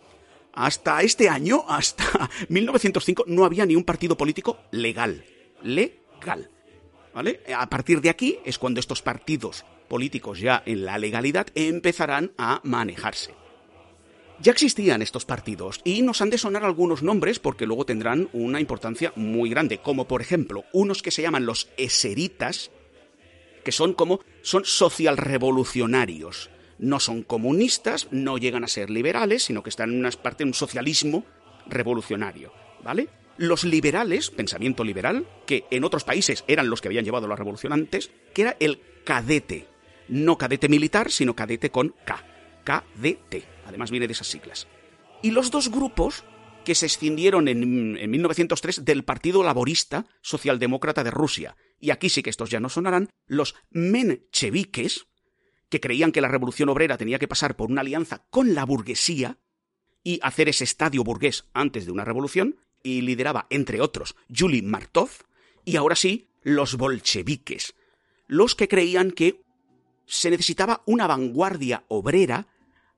[0.55, 5.23] Hasta este año, hasta 1905, no había ni un partido político legal.
[5.63, 6.49] Legal.
[7.13, 7.43] ¿Vale?
[7.55, 12.63] A partir de aquí es cuando estos partidos políticos ya en la legalidad empezarán a
[12.65, 13.35] manejarse.
[14.41, 18.61] Ya existían estos partidos y nos han de sonar algunos nombres porque luego tendrán una
[18.61, 22.71] importancia muy grande, como por ejemplo unos que se llaman los eseritas,
[23.65, 26.51] que son como son social revolucionarios.
[26.79, 30.49] No son comunistas, no llegan a ser liberales, sino que están en una parte de
[30.49, 31.25] un socialismo
[31.67, 32.53] revolucionario,
[32.85, 33.09] ¿vale?
[33.39, 37.73] Los liberales, pensamiento liberal, que en otros países eran los que habían llevado la revolución
[37.73, 39.67] antes, que era el cadete.
[40.09, 42.23] No cadete militar, sino cadete con K.
[42.65, 43.56] KDT.
[43.67, 44.67] Además viene de esas siglas.
[45.23, 46.25] Y los dos grupos
[46.65, 52.23] que se escindieron en, en 1903 del Partido Laborista Socialdemócrata de Rusia, y aquí sí
[52.23, 55.07] que estos ya no sonarán, los mencheviques,
[55.69, 59.39] que creían que la revolución obrera tenía que pasar por una alianza con la burguesía
[60.03, 65.11] y hacer ese estadio burgués antes de una revolución, y lideraba, entre otros, Yuli Martov,
[65.65, 67.75] y ahora sí, los bolcheviques,
[68.29, 69.43] los que creían que
[70.07, 72.47] se necesitaba una vanguardia obrera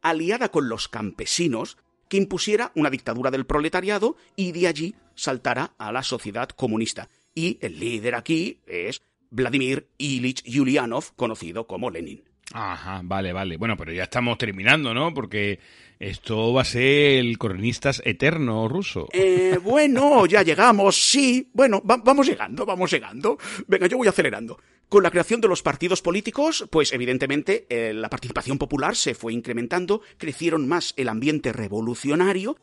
[0.03, 5.93] aliada con los campesinos que impusiera una dictadura del proletariado y de allí saltara a
[5.93, 7.09] la sociedad comunista.
[7.35, 12.28] Y el líder aquí es Vladimir Ilich Yulianov, conocido como Lenin.
[12.53, 13.57] Ajá, vale, vale.
[13.57, 15.13] Bueno, pero ya estamos terminando, ¿no?
[15.13, 15.59] Porque
[15.99, 19.09] esto va a ser el cronistas eterno ruso.
[19.13, 21.51] Eh, bueno, ya llegamos, sí.
[21.53, 23.37] Bueno, va- vamos llegando, vamos llegando.
[23.67, 24.59] Venga, yo voy acelerando.
[24.89, 29.35] Con la creación de los partidos políticos, pues evidentemente eh, la participación popular se fue
[29.35, 32.57] incrementando, crecieron más el ambiente revolucionario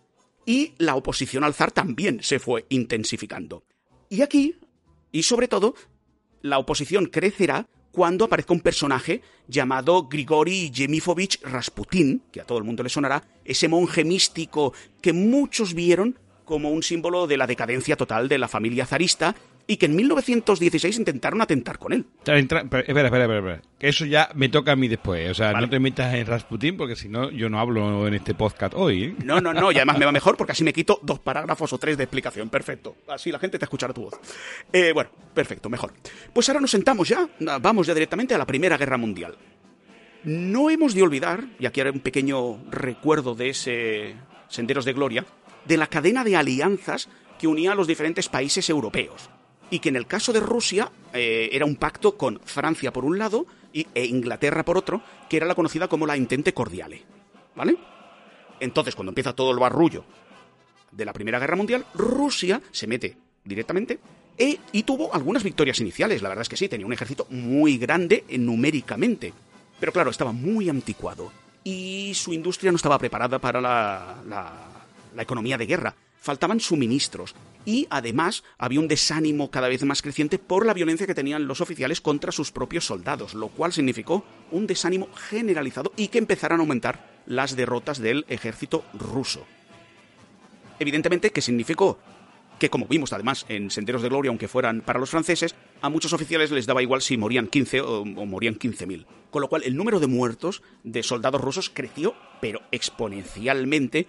[0.47, 3.63] y la oposición al zar también se fue intensificando.
[4.09, 4.55] Y aquí,
[5.11, 5.75] y sobre todo,
[6.41, 12.65] la oposición crecerá cuando aparezca un personaje llamado Grigori Yemifovich Rasputin, que a todo el
[12.65, 17.95] mundo le sonará, ese monje místico que muchos vieron como un símbolo de la decadencia
[17.95, 19.33] total de la familia zarista
[19.67, 22.05] y que en 1916 intentaron atentar con él.
[22.19, 23.61] Espera, espera, espera, espera.
[23.79, 25.29] Que eso ya me toca a mí después.
[25.31, 25.65] O sea, Vale.
[25.65, 29.03] no te metas en Rasputin porque si no, yo no hablo en este podcast hoy.
[29.05, 29.15] ¿eh?
[29.23, 31.77] No, no, no, y además me va mejor porque así me quito dos parágrafos o
[31.77, 32.49] tres de explicación.
[32.49, 32.95] Perfecto.
[33.07, 34.13] Así la gente te escuchará tu voz.
[34.71, 35.93] Eh, bueno, perfecto, mejor.
[36.31, 37.27] Pues ahora nos sentamos ya,
[37.61, 39.35] vamos ya directamente a la Primera Guerra Mundial.
[40.23, 44.15] No hemos de olvidar, y aquí haré un pequeño recuerdo de ese
[44.47, 45.25] Senderos de Gloria,
[45.65, 49.29] de la cadena de alianzas que unía a los diferentes países europeos.
[49.71, 53.17] Y que en el caso de Rusia eh, era un pacto con Francia por un
[53.17, 57.03] lado y, e Inglaterra por otro, que era la conocida como la Entente Cordiale.
[57.55, 57.77] ¿Vale?
[58.59, 60.05] Entonces, cuando empieza todo el barrullo
[60.91, 63.99] de la Primera Guerra Mundial, Rusia se mete directamente
[64.37, 66.21] e- y tuvo algunas victorias iniciales.
[66.21, 69.33] La verdad es que sí, tenía un ejército muy grande numéricamente.
[69.79, 71.31] Pero claro, estaba muy anticuado
[71.63, 74.15] y su industria no estaba preparada para la-
[75.15, 75.95] la economía de guerra.
[76.21, 81.15] Faltaban suministros y además había un desánimo cada vez más creciente por la violencia que
[81.15, 86.19] tenían los oficiales contra sus propios soldados, lo cual significó un desánimo generalizado y que
[86.19, 89.45] empezaran a aumentar las derrotas del ejército ruso.
[90.79, 91.97] Evidentemente, ¿qué significó?
[92.59, 96.13] Que como vimos además en Senderos de Gloria, aunque fueran para los franceses, a muchos
[96.13, 99.05] oficiales les daba igual si morían 15 o, o morían 15.000.
[99.29, 104.07] Con lo cual el número de muertos de soldados rusos creció, pero exponencialmente,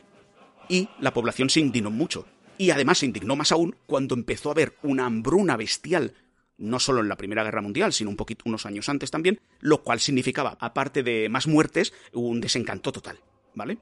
[0.68, 2.26] y la población se indignó mucho.
[2.58, 6.14] Y además se indignó más aún cuando empezó a haber una hambruna bestial,
[6.58, 9.82] no solo en la Primera Guerra Mundial, sino un poquito unos años antes también, lo
[9.82, 13.18] cual significaba, aparte de más muertes, un desencanto total,
[13.54, 13.78] ¿vale?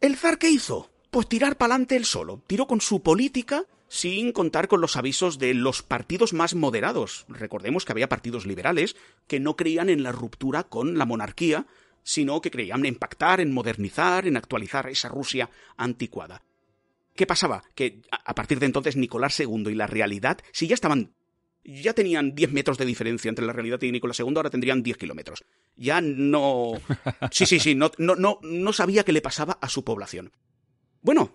[0.00, 0.90] ¿El zar qué hizo?
[1.10, 2.42] pues tirar para adelante él solo.
[2.46, 7.24] Tiró con su política sin contar con los avisos de los partidos más moderados.
[7.28, 11.66] Recordemos que había partidos liberales que no creían en la ruptura con la monarquía,
[12.02, 16.42] sino que creían en pactar, en modernizar, en actualizar esa Rusia anticuada.
[17.18, 17.64] ¿Qué pasaba?
[17.74, 21.12] Que a partir de entonces Nicolás II y la realidad, si ya estaban
[21.64, 24.96] ya tenían 10 metros de diferencia entre la realidad y Nicolás II, ahora tendrían 10
[24.96, 25.44] kilómetros.
[25.76, 26.74] Ya no...
[27.32, 30.30] Sí, sí, sí, no, no, no, no sabía qué le pasaba a su población.
[31.02, 31.32] Bueno,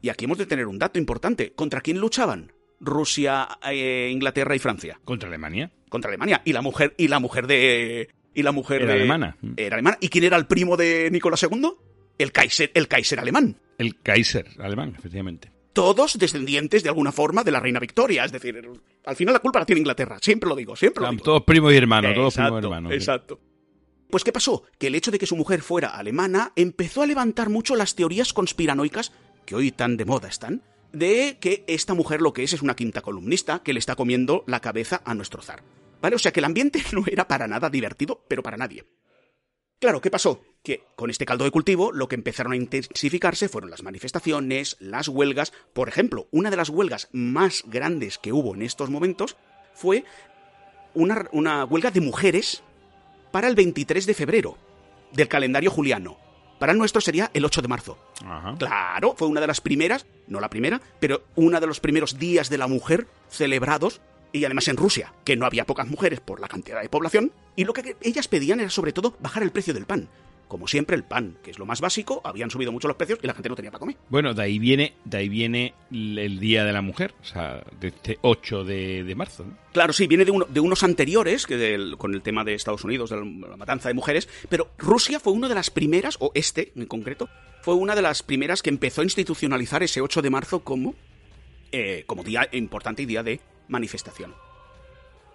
[0.00, 1.52] y aquí hemos de tener un dato importante.
[1.54, 2.52] ¿Contra quién luchaban?
[2.78, 5.00] Rusia, eh, Inglaterra y Francia.
[5.04, 5.72] ¿Contra Alemania?
[5.88, 6.40] Contra Alemania.
[6.44, 8.08] Y la mujer, y la mujer de.
[8.32, 9.36] Y la mujer Era de- alemana.
[9.56, 9.98] Era alemana.
[10.00, 11.72] ¿Y quién era el primo de Nicolás II?
[12.18, 13.60] El Kaiser, el Kaiser alemán.
[13.78, 15.52] El Kaiser alemán, efectivamente.
[15.72, 18.24] Todos descendientes de alguna forma de la reina Victoria.
[18.24, 18.66] Es decir,
[19.04, 20.18] al final la culpa la tiene Inglaterra.
[20.22, 21.22] Siempre lo digo, siempre lo digo.
[21.22, 22.92] todos primos y hermanos, todos primos y hermanos.
[22.92, 23.38] Exacto.
[24.08, 24.62] Pues ¿qué pasó?
[24.78, 28.32] Que el hecho de que su mujer fuera alemana empezó a levantar mucho las teorías
[28.32, 29.12] conspiranoicas,
[29.44, 32.76] que hoy tan de moda están, de que esta mujer lo que es es una
[32.76, 35.62] quinta columnista que le está comiendo la cabeza a nuestro zar.
[36.00, 36.16] ¿Vale?
[36.16, 38.84] O sea que el ambiente no era para nada divertido, pero para nadie.
[39.78, 40.42] Claro, ¿qué pasó?
[40.66, 45.06] Que con este caldo de cultivo lo que empezaron a intensificarse fueron las manifestaciones, las
[45.06, 45.52] huelgas.
[45.72, 49.36] Por ejemplo, una de las huelgas más grandes que hubo en estos momentos
[49.74, 50.02] fue
[50.92, 52.64] una, una huelga de mujeres
[53.30, 54.58] para el 23 de febrero
[55.12, 56.18] del calendario juliano.
[56.58, 57.96] Para el nuestro sería el 8 de marzo.
[58.24, 58.56] Ajá.
[58.58, 62.50] Claro, fue una de las primeras, no la primera, pero una de los primeros días
[62.50, 64.00] de la mujer celebrados,
[64.32, 67.62] y además en Rusia, que no había pocas mujeres por la cantidad de población, y
[67.66, 70.08] lo que ellas pedían era sobre todo bajar el precio del pan.
[70.48, 73.26] Como siempre, el pan, que es lo más básico, habían subido mucho los precios y
[73.26, 73.96] la gente no tenía para comer.
[74.08, 77.88] Bueno, de ahí viene, de ahí viene el Día de la Mujer, o sea, de
[77.88, 79.44] este 8 de, de marzo.
[79.44, 79.56] ¿no?
[79.72, 82.84] Claro, sí, viene de, uno- de unos anteriores, que del- con el tema de Estados
[82.84, 86.30] Unidos, de la, la matanza de mujeres, pero Rusia fue una de las primeras, o
[86.34, 87.28] este en concreto,
[87.62, 90.94] fue una de las primeras que empezó a institucionalizar ese 8 de marzo como,
[91.72, 94.32] eh, como día importante y día de manifestación.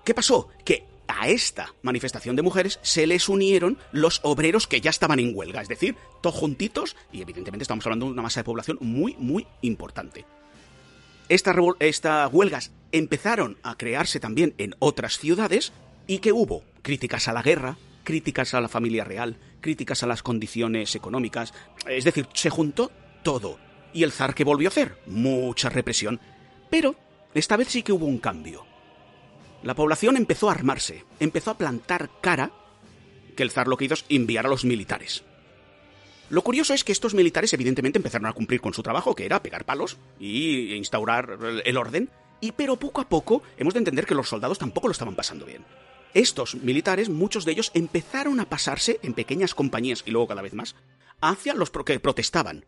[0.06, 0.48] ¿Qué pasó?
[0.64, 0.86] Que
[1.20, 5.62] a esta manifestación de mujeres se les unieron los obreros que ya estaban en huelga,
[5.62, 9.48] es decir, todos juntitos, y evidentemente estamos hablando de una masa de población muy, muy
[9.62, 10.26] importante.
[11.30, 15.72] Estas, estas huelgas empezaron a crearse también en otras ciudades
[16.08, 20.24] y que hubo críticas a la guerra, críticas a la familia real, críticas a las
[20.24, 21.54] condiciones económicas,
[21.88, 22.92] es decir, se juntó
[23.24, 23.60] todo.
[23.94, 24.98] ¿Y el zar qué volvió a hacer?
[25.06, 26.20] Mucha represión.
[26.70, 26.96] Pero
[27.34, 28.71] esta vez sí que hubo un cambio.
[29.64, 32.52] La población empezó a armarse, empezó a plantar cara
[33.36, 35.24] que el zar lo que hizo es enviar a los militares.
[36.30, 39.44] Lo curioso es que estos militares evidentemente empezaron a cumplir con su trabajo, que era
[39.44, 44.16] pegar palos y instaurar el- orden, y pero poco a poco hemos de entender que
[44.16, 45.64] los soldados tampoco lo estaban pasando bien.
[46.14, 50.54] Estos militares, muchos de ellos, empezaron a pasarse en pequeñas compañías y luego cada vez
[50.54, 50.76] más
[51.22, 52.66] hacia los que protestaban.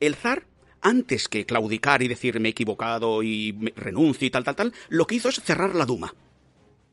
[0.00, 0.46] El zar,
[0.82, 5.06] antes que claudicar y decir me he equivocado y renuncio y tal, tal, tal, lo
[5.06, 6.14] que hizo es cerrar la Duma.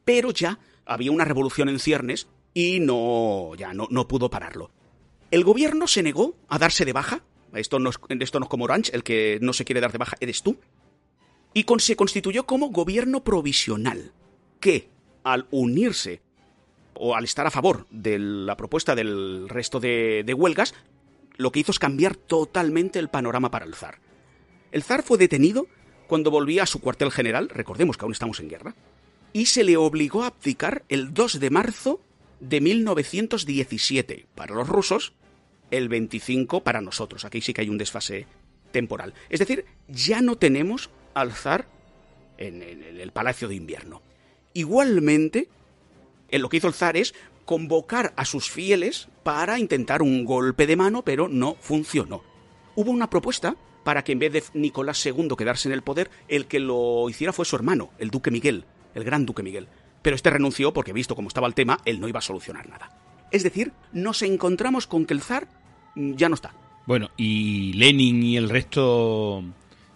[0.06, 4.72] Pero ya había una revolución en ciernes y no, ya no, no pudo pararlo.
[5.32, 7.24] El gobierno se negó a darse de baja.
[7.54, 9.98] Esto no, es, esto no es como Orange, el que no se quiere dar de
[9.98, 10.58] baja eres tú.
[11.54, 14.14] Y se constituyó como gobierno provisional,
[14.60, 14.90] que
[15.24, 16.22] al unirse
[16.94, 20.76] o al estar a favor de la propuesta del resto de, de huelgas,
[21.40, 24.00] lo que hizo es cambiar totalmente el panorama para el zar.
[24.74, 25.68] El zar fue detenido
[26.06, 28.76] cuando volvía a su cuartel general, recordemos que aún estamos en guerra,
[29.32, 32.02] y se le obligó a abdicar el 2 de marzo
[32.42, 35.14] de 1917 para los rusos,
[35.72, 37.24] el 25 para nosotros.
[37.24, 38.28] Aquí sí que hay un desfase
[38.74, 39.14] temporal.
[39.30, 41.68] Es decir, ya no tenemos al zar
[42.38, 44.02] en, el Palacio de Invierno.
[44.54, 45.48] Igualmente,
[46.32, 47.16] en lo que hizo el zar es
[47.50, 52.22] convocar a sus fieles para intentar un golpe de mano, pero no funcionó.
[52.76, 56.46] Hubo una propuesta para que en vez de Nicolás II quedarse en el poder, el
[56.46, 59.68] que lo hiciera fue su hermano, el duque Miguel, el gran duque Miguel.
[60.04, 62.92] Pero este renunció porque, visto cómo estaba el tema, él no iba a solucionar nada.
[63.32, 65.48] Es decir, nos encontramos con que el zar
[65.96, 66.54] mm, ya no está.
[66.86, 69.44] Bueno, y Lenin y el resto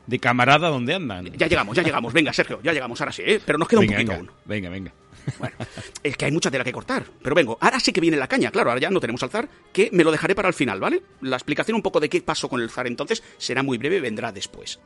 [0.07, 1.25] de camaradas, ¿dónde andan?
[1.37, 2.13] Ya llegamos, ya llegamos.
[2.13, 3.39] Venga, Sergio, ya llegamos, ahora sí, ¿eh?
[3.45, 4.31] Pero nos queda un poquito venga, aún.
[4.43, 4.93] venga, venga.
[5.39, 5.55] Bueno,
[6.03, 7.05] es que hay mucha tela que cortar.
[7.21, 8.51] Pero vengo, ahora sí que viene la caña.
[8.51, 11.03] Claro, ahora ya no tenemos al zar, que me lo dejaré para el final, ¿vale?
[11.21, 14.31] La explicación un poco de qué pasó con el zar entonces será muy breve, vendrá
[14.31, 14.79] después.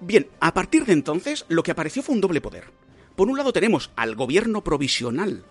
[0.00, 2.64] Bien, a partir de entonces, lo que apareció fue un doble poder.
[3.16, 5.44] Por un lado tenemos al gobierno provisional,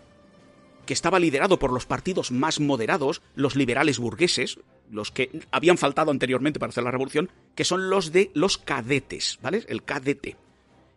[0.85, 4.59] que estaba liderado por los partidos más moderados, los liberales burgueses,
[4.89, 9.39] los que habían faltado anteriormente para hacer la revolución, que son los de los cadetes,
[9.41, 9.63] ¿vale?
[9.67, 10.35] El KDT.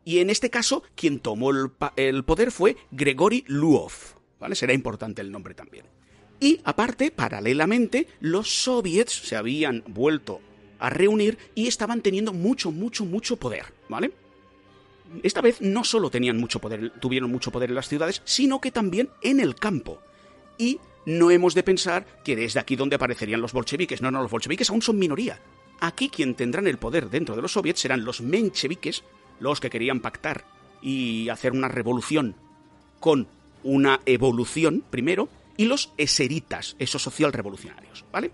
[0.05, 3.93] Y en este caso, quien tomó el, poder fue Gregory Luov,
[4.39, 4.55] ¿vale?
[4.55, 5.87] Será importante el nombre también.
[6.41, 10.41] Y aparte, paralelamente, los soviets se habían vuelto
[10.79, 14.13] a reunir y estaban teniendo mucho, mucho, mucho poder, ¿vale?
[15.23, 18.71] Esta vez no solo tenían mucho poder, tuvieron mucho poder en las ciudades, sino que
[18.71, 20.01] también en el campo.
[20.59, 24.03] Y no hemos de pensar que desde aquí donde aparecerían los bolcheviques.
[24.03, 25.41] No, no, los bolcheviques aún son minoría.
[25.81, 29.05] Aquí quien tendrán el poder dentro de los soviets serán los mencheviques,
[29.41, 30.45] los que querían pactar
[30.81, 32.35] y hacer una revolución
[33.01, 33.27] con
[33.63, 38.31] una evolución primero, y los eseritas, esos social revolucionarios, ¿vale?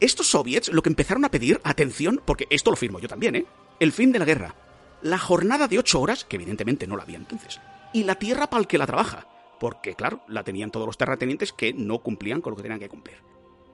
[0.00, 3.46] Estos soviets lo que empezaron a pedir, atención, porque esto lo firmo yo también, ¿eh?
[3.80, 4.54] El fin de la guerra,
[5.02, 7.60] la jornada de ocho horas, que evidentemente no la había entonces,
[7.92, 9.26] y la tierra para el que la trabaja,
[9.58, 12.88] porque claro, la tenían todos los terratenientes que no cumplían con lo que tenían que
[12.88, 13.16] cumplir.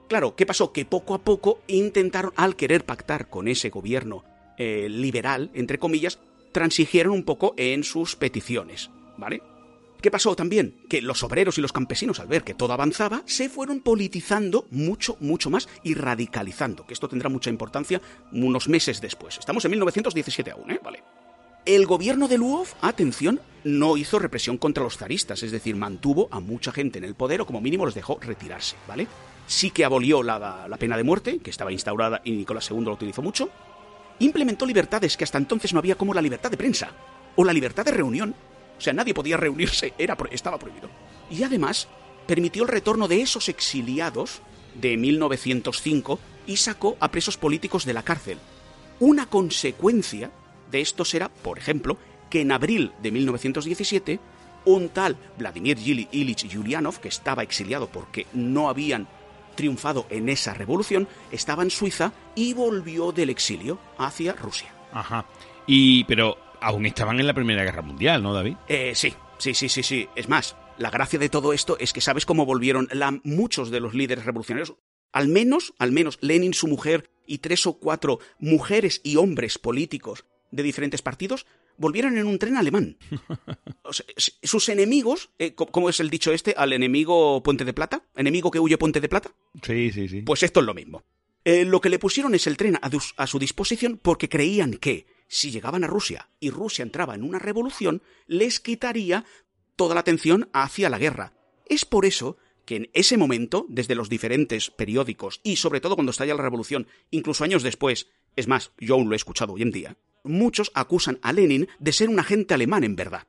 [0.08, 0.72] Claro, ¿qué pasó?
[0.72, 4.24] Que poco a poco intentaron, al querer pactar con ese gobierno
[4.58, 6.18] eh, liberal, entre comillas,
[6.52, 9.42] transigieron un poco en sus peticiones, ¿vale?
[10.00, 10.76] ¿Qué pasó también?
[10.88, 15.16] Que los obreros y los campesinos, al ver que todo avanzaba, se fueron politizando mucho,
[15.20, 18.00] mucho más y radicalizando, que esto tendrá mucha importancia
[18.32, 19.38] unos meses después.
[19.38, 20.80] Estamos en 1917 aún, ¿eh?
[20.82, 21.02] Vale.
[21.66, 26.40] El gobierno de Luov, atención, no hizo represión contra los zaristas, es decir, mantuvo a
[26.40, 29.06] mucha gente en el poder o como mínimo los dejó retirarse, ¿vale?
[29.46, 32.92] Sí que abolió la, la pena de muerte, que estaba instaurada y Nicolás II la
[32.92, 33.50] utilizó mucho.
[34.20, 36.92] Implementó libertades que hasta entonces no había como la libertad de prensa
[37.36, 38.34] o la libertad de reunión,
[38.78, 40.88] o sea, nadie podía reunirse, era, estaba prohibido.
[41.30, 41.88] Y además,
[42.26, 44.42] permitió el retorno de esos exiliados
[44.80, 48.38] de 1905 y sacó a presos políticos de la cárcel.
[48.98, 50.30] Una consecuencia
[50.70, 51.98] de esto será, por ejemplo,
[52.28, 54.20] que en abril de 1917,
[54.64, 59.08] un tal Vladimir Ilich Yulianov, que estaba exiliado porque no habían
[59.54, 64.72] triunfado en esa revolución, estaba en Suiza y volvió del exilio hacia Rusia.
[64.92, 65.26] Ajá.
[65.66, 68.56] Y, pero aún estaban en la Primera Guerra Mundial, ¿no, David?
[68.68, 70.08] Eh, sí, sí, sí, sí, sí.
[70.14, 73.80] Es más, la gracia de todo esto es que sabes cómo volvieron la, muchos de
[73.80, 74.74] los líderes revolucionarios,
[75.12, 80.24] al menos, al menos Lenin, su mujer y tres o cuatro mujeres y hombres políticos
[80.50, 81.46] de diferentes partidos,
[81.76, 82.96] volvieron en un tren alemán.
[83.82, 86.54] O sea, sus enemigos, eh, ¿cómo es el dicho este?
[86.56, 89.34] Al enemigo Puente de Plata, enemigo que huye Puente de Plata.
[89.64, 90.22] Sí, sí, sí.
[90.22, 91.02] Pues esto es lo mismo.
[91.44, 95.06] Eh, lo que le pusieron es el tren a, a su disposición porque creían que
[95.26, 99.24] si llegaban a Rusia y Rusia entraba en una revolución, les quitaría
[99.74, 101.32] toda la atención hacia la guerra.
[101.66, 106.10] Es por eso que en ese momento, desde los diferentes periódicos y sobre todo cuando
[106.10, 109.70] estalla la revolución, incluso años después, es más, yo aún lo he escuchado hoy en
[109.70, 113.26] día, muchos acusan a Lenin de ser un agente alemán en verdad.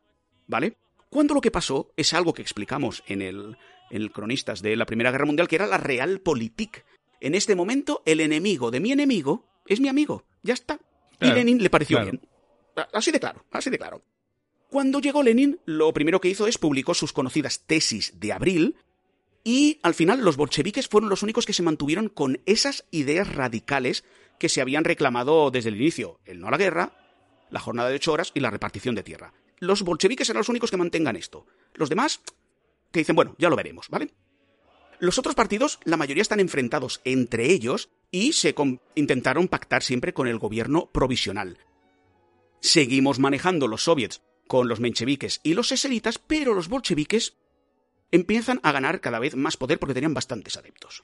[0.48, 0.78] ¿Vale?
[1.10, 3.58] Cuando lo que pasó es algo que explicamos en el,
[3.90, 6.86] en el Cronistas de la Primera Guerra Mundial, que era la Realpolitik.
[7.20, 10.26] En este momento, el enemigo de mi enemigo es mi amigo.
[10.44, 10.80] Ya está
[11.22, 12.22] y Lenin le pareció bien.
[12.94, 14.02] Así de claro, así de claro.
[14.70, 18.76] Cuando llegó Lenin, lo primero que hizo es publicó sus conocidas tesis de abril,
[19.44, 24.04] y al final los bolcheviques fueron los únicos que se mantuvieron con esas ideas radicales
[24.42, 26.94] que se habían reclamado desde el inicio, el no a la guerra,
[27.52, 29.36] la jornada de ocho horas y la repartición de tierra.
[29.60, 31.46] Los bolcheviques eran los únicos que mantengan esto.
[31.76, 32.22] Los demás,
[32.92, 34.16] que dicen, bueno, ya lo veremos, ¿vale?
[34.98, 38.56] Los otros partidos, la mayoría están enfrentados entre ellos y se
[38.96, 41.60] intentaron pactar siempre con el gobierno provisional.
[42.62, 47.38] Seguimos manejando los soviets con los mencheviques y los eseritas, pero los bolcheviques
[48.10, 51.04] empiezan a ganar cada vez más poder porque tenían bastantes adeptos.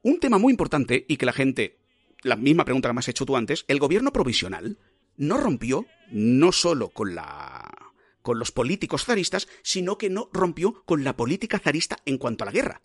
[0.00, 1.81] Un tema muy importante y que la gente,
[2.22, 4.78] la misma pregunta que me has hecho tú antes, el gobierno provisional
[5.16, 7.92] no rompió no solo con la
[8.22, 12.46] con los políticos zaristas, sino que no rompió con la política zarista en cuanto a
[12.46, 12.80] la guerra.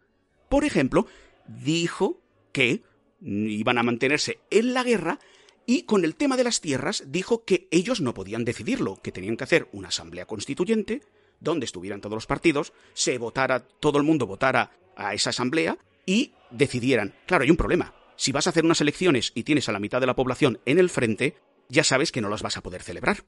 [0.50, 1.06] Por ejemplo,
[1.48, 2.20] dijo
[2.52, 2.82] que
[3.22, 5.20] iban a mantenerse en la guerra
[5.68, 9.38] y con el tema de las tierras dijo que ellos no podían decidirlo, que tenían
[9.38, 11.02] que hacer una asamblea constituyente
[11.40, 16.34] donde estuvieran todos los partidos, se votara, todo el mundo votara a esa asamblea y
[16.50, 17.14] decidieran.
[17.28, 17.94] Claro, hay un problema.
[18.18, 20.80] Si vas a hacer unas elecciones y tienes a la mitad de la población en
[20.80, 21.38] el frente,
[21.70, 23.24] ya sabes que no las vas a poder celebrar.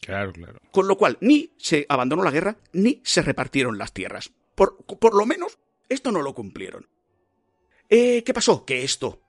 [0.00, 0.60] Claro, claro.
[0.70, 4.30] Con lo cual, ni se abandonó la guerra, ni se repartieron las tierras.
[4.54, 6.88] Por, por lo menos, esto no lo cumplieron.
[7.88, 8.64] Eh, ¿Qué pasó?
[8.64, 9.20] Que esto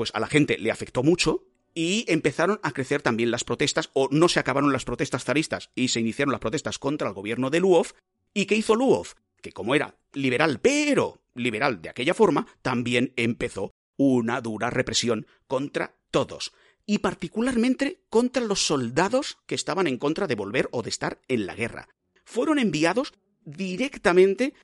[0.00, 1.44] pues a la gente le afectó mucho
[1.74, 5.88] y empezaron a crecer también las protestas, o no se acabaron las protestas zaristas y
[5.88, 7.88] se iniciaron las protestas contra el gobierno de Luov.
[8.32, 9.08] ¿Y qué hizo Luov?
[9.42, 13.72] Que como era liberal, pero liberal de aquella forma, también empezó
[14.02, 16.54] una dura represión contra todos,
[16.86, 21.44] y particularmente contra los soldados que estaban en contra de volver o de estar en
[21.44, 21.86] la guerra.
[22.24, 23.12] Fueron enviados
[23.44, 24.54] directamente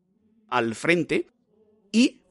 [0.48, 1.26] al frente
[1.92, 2.22] y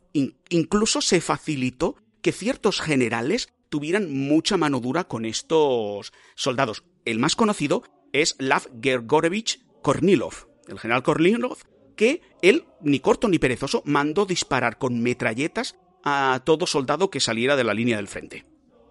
[0.49, 6.85] incluso se facilitó que ciertos generales tuvieran mucha mano dura con estos soldados.
[7.05, 7.83] El más conocido
[8.13, 11.59] es Lav Gergorevich Kornilov, el general Kornilov,
[11.95, 15.75] que él, ni corto ni perezoso, mandó disparar con metralletas
[16.05, 18.45] a todo soldado que saliera de la línea del frente.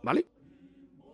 [0.05, 0.27] ¿vale?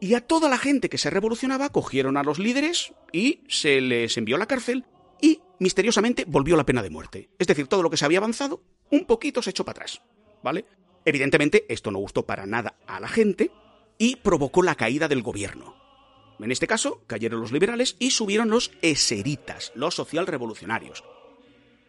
[0.01, 4.16] Y a toda la gente que se revolucionaba cogieron a los líderes y se les
[4.16, 4.84] envió a la cárcel
[5.20, 7.30] y misteriosamente volvió la pena de muerte.
[7.38, 10.03] Es decir, todo lo que se había avanzado, un poquito se echó para atrás,
[10.42, 10.64] ¿vale?
[11.05, 13.51] Evidentemente, esto no gustó para nada a la gente
[13.98, 15.76] y provocó la caída del gobierno.
[16.38, 21.05] En este caso, cayeron los liberales y subieron los eseritas, los socialrevolucionarios.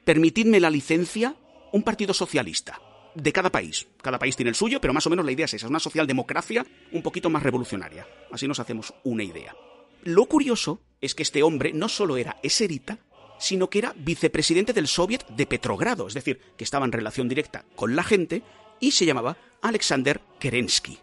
[0.04, 1.36] Permitidme la licencia,
[1.72, 2.82] un partido socialista
[3.16, 3.88] de cada país.
[4.02, 5.80] Cada país tiene el suyo, pero más o menos la idea es esa, es una
[5.80, 8.08] socialdemocracia un poquito más revolucionaria.
[8.32, 9.56] Así nos hacemos una idea.
[10.04, 13.00] Lo curioso es que este hombre no solo era eserita,
[13.38, 17.66] sino que era vicepresidente del Soviet de Petrogrado, es decir, que estaba en relación directa
[17.76, 18.44] con la gente
[18.80, 21.00] y se llamaba Alexander Kerensky.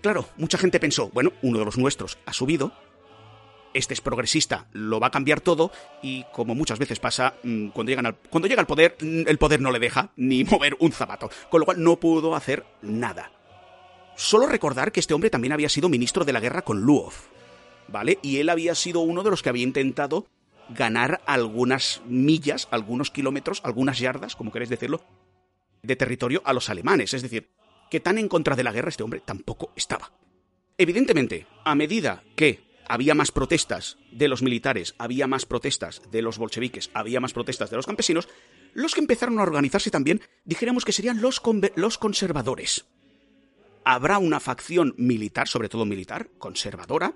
[0.00, 2.72] Claro, mucha gente pensó, bueno, uno de los nuestros ha subido,
[3.74, 5.70] este es progresista, lo va a cambiar todo
[6.02, 7.90] y como muchas veces pasa, mm, cuando,
[8.48, 11.66] llega al poder, mm, el poder no le deja ni mover un zapato, con lo
[11.66, 13.32] cual no pudo hacer nada.
[14.16, 17.12] Solo recordar que este hombre también había sido ministro de la guerra con Luov,
[17.88, 18.18] ¿vale?
[18.22, 20.26] Y él había sido uno de los que había intentado
[20.68, 25.02] ganar algunas millas, algunos kilómetros, algunas yardas, como queréis decirlo,
[25.82, 27.14] de territorio a los alemanes.
[27.14, 27.48] Es decir,
[27.90, 30.12] que tan en contra de la guerra este hombre tampoco estaba.
[30.78, 36.38] Evidentemente, a medida que había más protestas de los militares, había más protestas de los
[36.38, 38.28] bolcheviques, había más protestas de los campesinos,
[38.74, 41.40] los que empezaron a organizarse también, dijéramos que serían los,
[41.76, 42.86] los conservadores.
[43.84, 47.14] Habrá una facción militar, sobre todo militar, conservadora,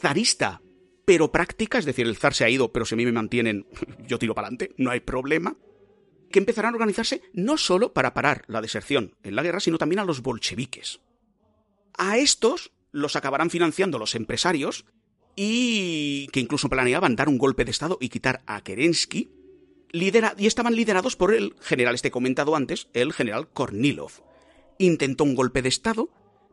[0.00, 0.60] zarista,
[1.04, 3.66] pero práctica, es decir, el zar se ha ido, pero si a mí me mantienen,
[4.06, 5.56] yo tiro para adelante, no hay problema,
[6.30, 10.00] que empezarán a organizarse no solo para parar la deserción en la guerra, sino también
[10.00, 11.00] a los bolcheviques.
[11.96, 14.86] A estos los acabarán financiando los empresarios
[15.36, 19.28] y que incluso planeaban dar un golpe de Estado y quitar a Kerensky,
[19.92, 24.12] lidera y estaban liderados por el general este comentado antes, el general Kornilov.
[24.78, 26.08] Intentó un golpe de Estado,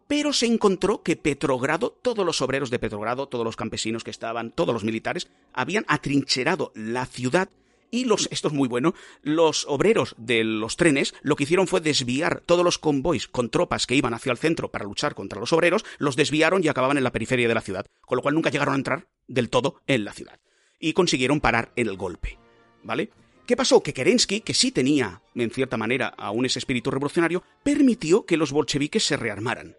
[0.09, 4.51] pero se encontró que Petrogrado, todos los obreros de Petrogrado, todos los campesinos que estaban,
[4.51, 7.49] todos los militares, habían atrincherado la ciudad
[7.93, 11.79] y los, esto es muy bueno, los obreros de los trenes lo que hicieron fue
[11.79, 15.53] desviar todos los convoys con tropas que iban hacia el centro para luchar contra los
[15.53, 18.49] obreros, los desviaron y acababan en la periferia de la ciudad, con lo cual nunca
[18.49, 20.39] llegaron a entrar del todo en la ciudad.
[20.79, 22.39] Y consiguieron parar el golpe.
[22.81, 23.11] ¿Vale?
[23.45, 23.83] ¿Qué pasó?
[23.83, 28.51] Que Kerensky, que sí tenía, en cierta manera, aún ese espíritu revolucionario, permitió que los
[28.51, 29.75] bolcheviques se rearmaran.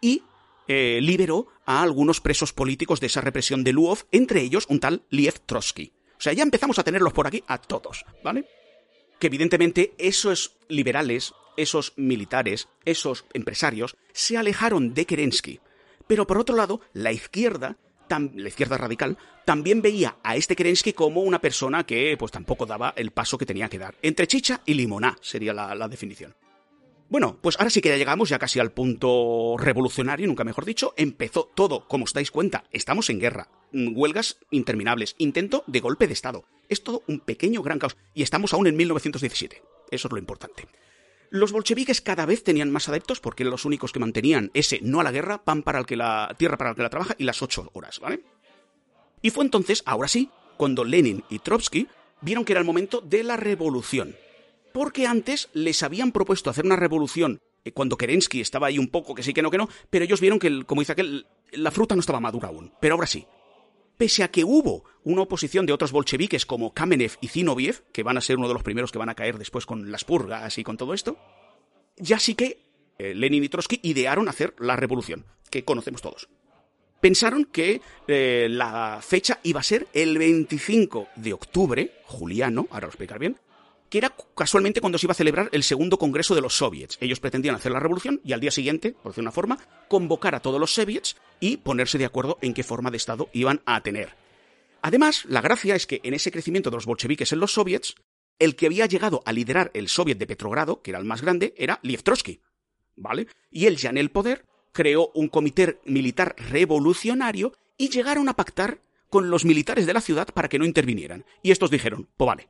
[0.00, 0.22] Y
[0.68, 5.02] eh, liberó a algunos presos políticos de esa represión de Luov, entre ellos un tal
[5.10, 5.95] Liev Trotsky.
[6.18, 8.46] O sea, ya empezamos a tenerlos por aquí a todos, ¿vale?
[9.18, 15.60] Que evidentemente esos liberales, esos militares, esos empresarios, se alejaron de Kerensky.
[16.06, 17.76] Pero por otro lado, la izquierda,
[18.08, 22.92] la izquierda radical, también veía a este Kerensky como una persona que pues tampoco daba
[22.96, 23.94] el paso que tenía que dar.
[24.02, 26.34] Entre chicha y limoná sería la, la definición.
[27.08, 30.92] Bueno, pues ahora sí que ya llegamos ya casi al punto revolucionario, nunca mejor dicho.
[30.96, 33.48] Empezó todo, como os dais cuenta, estamos en guerra.
[33.70, 36.44] Mm, huelgas interminables, intento de golpe de Estado.
[36.68, 37.96] Es todo un pequeño gran caos.
[38.12, 39.62] Y estamos aún en 1917.
[39.92, 40.66] Eso es lo importante.
[41.30, 45.00] Los bolcheviques cada vez tenían más adeptos porque eran los únicos que mantenían ese no
[45.00, 47.24] a la guerra, pan para el que la tierra para el que la trabaja y
[47.24, 48.22] las ocho horas, ¿vale?
[49.22, 51.86] Y fue entonces, ahora sí, cuando Lenin y Trotsky
[52.20, 54.16] vieron que era el momento de la revolución
[54.76, 59.14] porque antes les habían propuesto hacer una revolución eh, cuando Kerensky estaba ahí un poco,
[59.14, 61.94] que sí, que no, que no, pero ellos vieron que, como dice aquel, la fruta
[61.94, 63.26] no estaba madura aún, pero ahora sí.
[63.96, 68.18] Pese a que hubo una oposición de otros bolcheviques como Kamenev y Zinoviev, que van
[68.18, 70.62] a ser uno de los primeros que van a caer después con las purgas y
[70.62, 71.16] con todo esto,
[71.96, 72.58] ya sí que
[72.98, 76.28] eh, Lenin y Trotsky idearon hacer la revolución, que conocemos todos.
[77.00, 82.90] Pensaron que eh, la fecha iba a ser el 25 de octubre, juliano, ahora lo
[82.90, 83.38] explicar bien,
[83.88, 86.98] que era casualmente cuando se iba a celebrar el segundo congreso de los soviets.
[87.00, 89.58] Ellos pretendían hacer la revolución y al día siguiente, por decir una forma,
[89.88, 93.60] convocar a todos los soviets y ponerse de acuerdo en qué forma de Estado iban
[93.66, 94.14] a tener.
[94.82, 97.94] Además, la gracia es que en ese crecimiento de los bolcheviques en los soviets,
[98.38, 101.54] el que había llegado a liderar el soviet de Petrogrado, que era el más grande,
[101.56, 102.40] era Liev Trotsky.
[102.96, 103.26] ¿Vale?
[103.50, 108.80] Y él ya en el poder creó un comité militar revolucionario y llegaron a pactar
[109.08, 111.24] con los militares de la ciudad para que no intervinieran.
[111.42, 112.48] Y estos dijeron, pues vale,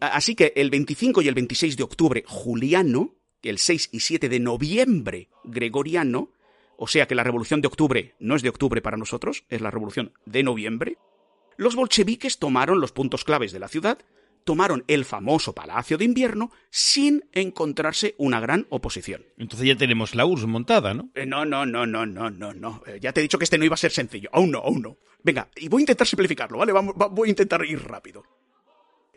[0.00, 4.40] Así que el 25 y el 26 de octubre juliano, el 6 y 7 de
[4.40, 6.30] noviembre gregoriano,
[6.76, 9.70] o sea que la revolución de octubre no es de octubre para nosotros, es la
[9.70, 10.98] revolución de noviembre,
[11.56, 13.98] los bolcheviques tomaron los puntos claves de la ciudad,
[14.44, 19.26] tomaron el famoso Palacio de Invierno sin encontrarse una gran oposición.
[19.36, 21.10] Entonces ya tenemos la URSS montada, ¿no?
[21.14, 22.82] Eh, no, no, no, no, no, no, no.
[22.86, 24.30] Eh, ya te he dicho que este no iba a ser sencillo.
[24.32, 24.96] Aún no, aún no.
[25.22, 26.72] Venga, y voy a intentar simplificarlo, ¿vale?
[26.72, 28.22] Vamos, voy a intentar ir rápido.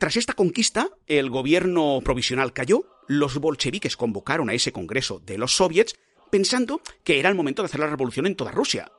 [0.01, 5.55] Tras esta conquista, el gobierno provisional cayó, los bolcheviques convocaron a ese congreso de los
[5.55, 5.93] soviets,
[6.31, 8.91] pensando que era el momento de hacer la revolución en toda Rusia.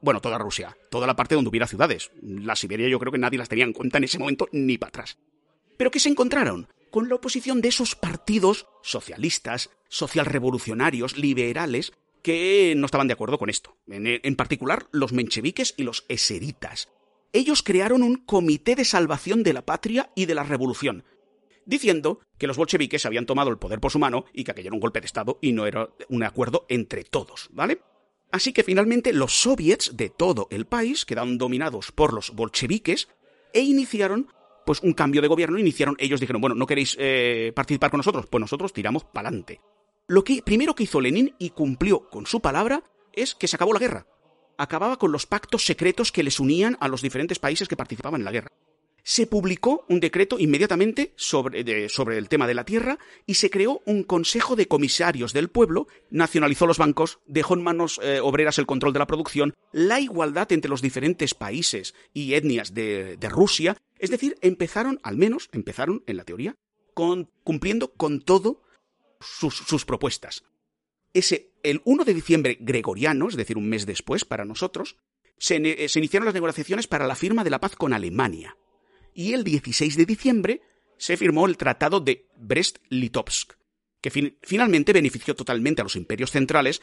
[0.00, 2.10] Bueno, toda Rusia, toda la parte donde hubiera ciudades.
[2.20, 4.88] La Siberia yo creo que nadie las tenía en cuenta en ese momento ni para
[4.88, 5.18] atrás.
[5.76, 6.66] Pero ¿qué se encontraron?
[6.90, 13.48] Con la oposición de esos partidos socialistas, socialrevolucionarios, liberales, que no estaban de acuerdo con
[13.48, 13.76] esto.
[13.86, 16.88] En, en particular, los mencheviques y los eseritas.
[17.32, 21.04] Ellos crearon un comité de salvación de la patria y de la revolución,
[21.66, 24.74] diciendo que los bolcheviques habían tomado el poder por su mano y que aquello era
[24.74, 27.82] un golpe de Estado y no era un acuerdo entre todos, ¿vale?
[28.30, 33.08] Así que finalmente los soviets de todo el país quedaron dominados por los bolcheviques
[33.52, 34.28] e iniciaron
[34.66, 38.26] pues un cambio de gobierno, iniciaron, ellos dijeron, bueno, ¿no queréis eh, participar con nosotros?
[38.26, 39.60] Pues nosotros tiramos para adelante.
[40.06, 43.72] Lo que primero que hizo Lenin y cumplió con su palabra es que se acabó
[43.72, 44.06] la guerra.
[44.58, 48.24] Acababa con los pactos secretos que les unían a los diferentes países que participaban en
[48.26, 48.50] la guerra
[49.08, 54.02] se publicó un decreto inmediatamente sobre, el tema de la tierra y se creó un
[54.02, 58.92] consejo de comisarios del pueblo, nacionalizó los bancos, dejó en manos eh, obreras el control
[58.92, 64.36] de la producción, la igualdad entre los diferentes países y etnias de, Rusia, es decir,
[64.42, 66.54] empezaron, al menos empezaron en la teoría,
[66.92, 68.62] con, cumpliendo con todo
[69.20, 70.44] sus propuestas.
[71.18, 74.96] Ese, el 1 de diciembre gregoriano, es decir, un mes después para nosotros,
[75.36, 78.56] se, se iniciaron las negociaciones para la firma de la paz con Alemania.
[79.14, 80.62] Y el 16 de diciembre
[80.96, 83.54] se firmó el Tratado de Brest-Litovsk,
[84.00, 86.82] que finalmente benefició totalmente a los imperios centrales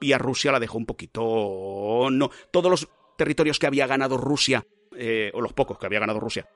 [0.00, 2.08] y a Rusia la dejó un poquito...
[2.10, 4.66] No, todos los territorios que había ganado Rusia,
[4.96, 6.48] eh, o los pocos que había ganado Rusia,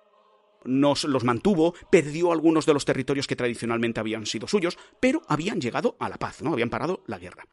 [0.65, 5.61] nos los mantuvo, perdió algunos de los territorios que tradicionalmente habían sido suyos, pero habían
[5.61, 6.53] llegado a la paz, ¿no?
[6.53, 7.47] Habían parado la guerra.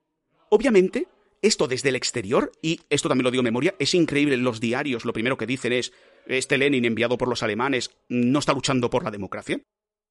[0.49, 1.07] Obviamente,
[1.41, 5.05] esto desde el exterior, y esto también lo digo en memoria, es increíble, los diarios
[5.05, 5.93] lo primero que dicen es
[6.25, 9.61] este Lenin enviado por los alemanes no está luchando por la democracia,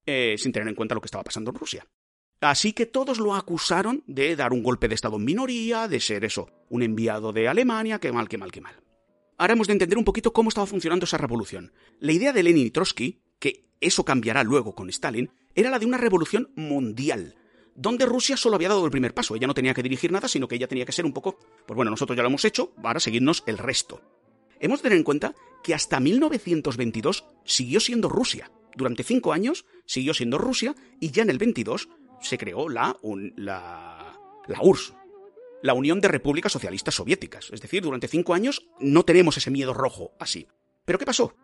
[0.05, 1.85] eh, sin tener en cuenta lo que estaba pasando en Rusia.
[2.41, 6.25] Así que todos lo acusaron de dar un golpe de Estado en minoría, de ser
[6.25, 8.75] eso, un enviado de Alemania, qué mal, qué mal, qué mal.
[9.37, 11.73] Ahora hemos de entender un poquito cómo estaba funcionando esa revolución.
[11.99, 15.85] La idea de Lenin y Trotsky, que eso cambiará luego con Stalin, era la de
[15.85, 17.35] una revolución mundial,
[17.75, 19.35] donde Rusia solo había dado el primer paso.
[19.35, 21.75] Ella no tenía que dirigir nada, sino que ella tenía que ser un poco, pues
[21.75, 24.01] bueno, nosotros ya lo hemos hecho, ahora seguirnos el resto.
[24.59, 28.51] Hemos de tener en cuenta que hasta 1922 siguió siendo Rusia.
[28.75, 31.89] Durante cinco años siguió siendo Rusia y ya en el 22
[32.21, 32.97] se creó la,
[33.35, 34.17] la,
[34.47, 34.93] la URSS,
[35.65, 37.49] la Unión de Repúblicas Socialistas Soviéticas.
[37.51, 40.47] Es decir, durante cinco años no tenemos ese miedo rojo así.
[40.85, 41.35] ¿Pero qué pasó?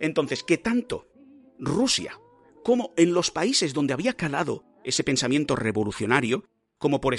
[0.00, 1.06] Entonces, que tanto
[1.56, 2.18] Rusia
[2.64, 6.44] como en los países donde había calado ese pensamiento revolucionario,
[6.78, 7.14] como por,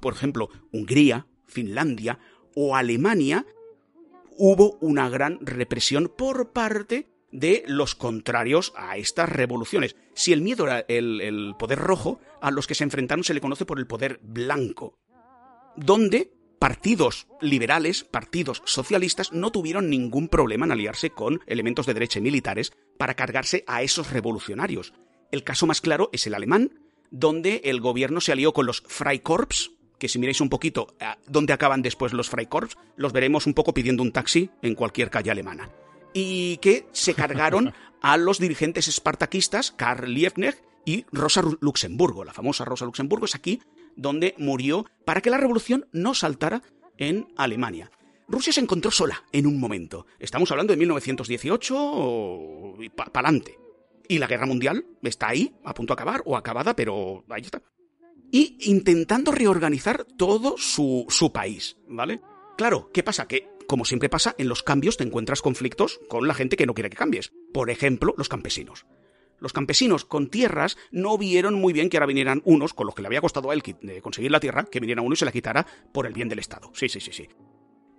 [0.00, 2.18] por ejemplo Hungría, Finlandia
[2.56, 3.46] o Alemania,
[4.36, 9.96] hubo una gran represión por parte de los contrarios a estas revoluciones.
[10.14, 13.66] Si el miedo era el, poder rojo, a los que se enfrentaron se le conoce
[13.66, 14.98] por el poder blanco,
[15.76, 22.20] donde partidos liberales, partidos socialistas, no tuvieron ningún problema en aliarse con elementos de derecha
[22.20, 24.94] y militares para cargarse a esos revolucionarios.
[25.30, 26.70] El caso más claro es el alemán,
[27.10, 31.52] donde el gobierno se alió con los Freikorps, que si miráis un poquito a dónde
[31.52, 35.70] acaban después los Freikorps, los veremos un poco pidiendo un taxi en cualquier calle alemana.
[36.12, 42.24] Y que se cargaron a los dirigentes espartaquistas Karl Liebknecht y Rosa Luxemburgo.
[42.24, 43.60] La famosa Rosa Luxemburgo es aquí
[43.96, 46.62] donde murió para que la revolución no saltara
[46.98, 47.90] en Alemania.
[48.28, 50.06] Rusia se encontró sola en un momento.
[50.18, 53.58] Estamos hablando de 1918 y para adelante.
[54.08, 57.62] Y la guerra mundial está ahí, a punto de acabar, o acabada, pero ahí está
[58.34, 62.20] y intentando reorganizar todo su, su país, ¿vale?
[62.56, 63.28] Claro, ¿qué pasa?
[63.28, 66.74] Que, como siempre pasa, en los cambios te encuentras conflictos con la gente que no
[66.74, 67.32] quiere que cambies.
[67.52, 68.86] Por ejemplo, los campesinos.
[69.44, 73.02] Los campesinos con tierras no vieron muy bien que ahora vinieran unos, con los que
[73.02, 73.62] le había costado a él
[74.00, 76.70] conseguir la tierra, que viniera uno y se la quitara por el bien del Estado.
[76.72, 77.28] Sí, sí, sí, sí.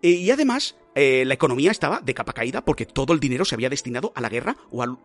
[0.01, 3.53] Eh, y además, eh, la economía estaba de capa caída porque todo el dinero se
[3.53, 4.57] había destinado a la guerra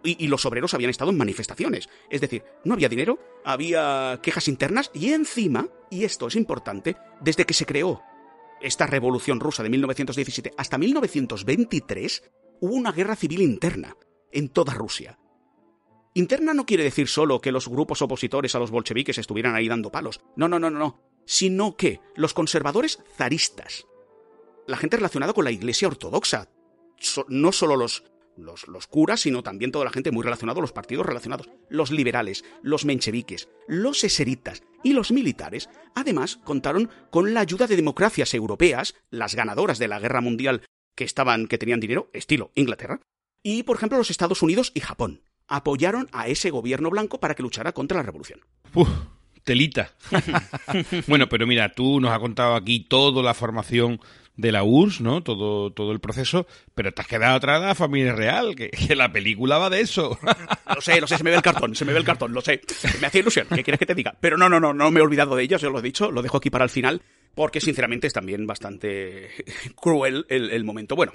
[0.03, 1.91] y, los obreros habían estado en manifestaciones.
[2.09, 7.45] Es decir, no había dinero, había quejas internas y encima, y esto es importante, desde
[7.45, 8.01] que se creó
[8.63, 12.23] esta revolución rusa de 1917 hasta 1923,
[12.63, 13.95] hubo una guerra civil interna
[14.33, 15.19] en toda Rusia.
[16.21, 19.91] Interna no quiere decir solo que los grupos opositores a los bolcheviques estuvieran ahí dando
[19.91, 20.21] palos.
[20.37, 21.01] No, no, no, no, no.
[21.25, 23.87] Sino que los conservadores zaristas,
[24.67, 26.51] la gente relacionada con la Iglesia Ortodoxa.
[27.29, 28.05] no solo los,
[28.37, 32.45] los, los, curas, sino también toda la gente muy relacionada, los partidos relacionados, los liberales,
[32.63, 38.95] los mencheviques, los eseritas y los militares, además contaron con la ayuda de democracias europeas,
[39.09, 43.01] las ganadoras de la guerra mundial que estaban, que tenían dinero, estilo Inglaterra,
[43.43, 45.23] y por ejemplo los Estados Unidos y Japón.
[45.51, 48.41] Apoyaron a ese gobierno blanco para que luchara contra la revolución.
[49.45, 49.93] telita.
[51.09, 54.01] bueno, pero mira, tú nos has contado aquí toda la formación
[54.37, 55.23] de la URSS, ¿no?
[55.25, 58.95] Todo, todo el proceso, pero te has quedado atrás de la familia real, que, que
[58.95, 60.19] la película va de eso.
[60.75, 62.41] Lo sé, lo sé, se me ve el cartón, se me ve el cartón, lo
[62.41, 62.61] sé.
[63.01, 64.17] Me hacía ilusión, ¿qué quieres que te diga?
[64.21, 66.23] Pero no, no, no, no me he olvidado de ellos, yo lo he dicho, lo
[66.23, 67.03] dejo aquí para el final,
[67.35, 69.31] porque sinceramente es también bastante
[69.75, 70.95] cruel el, el momento.
[70.95, 71.13] Bueno,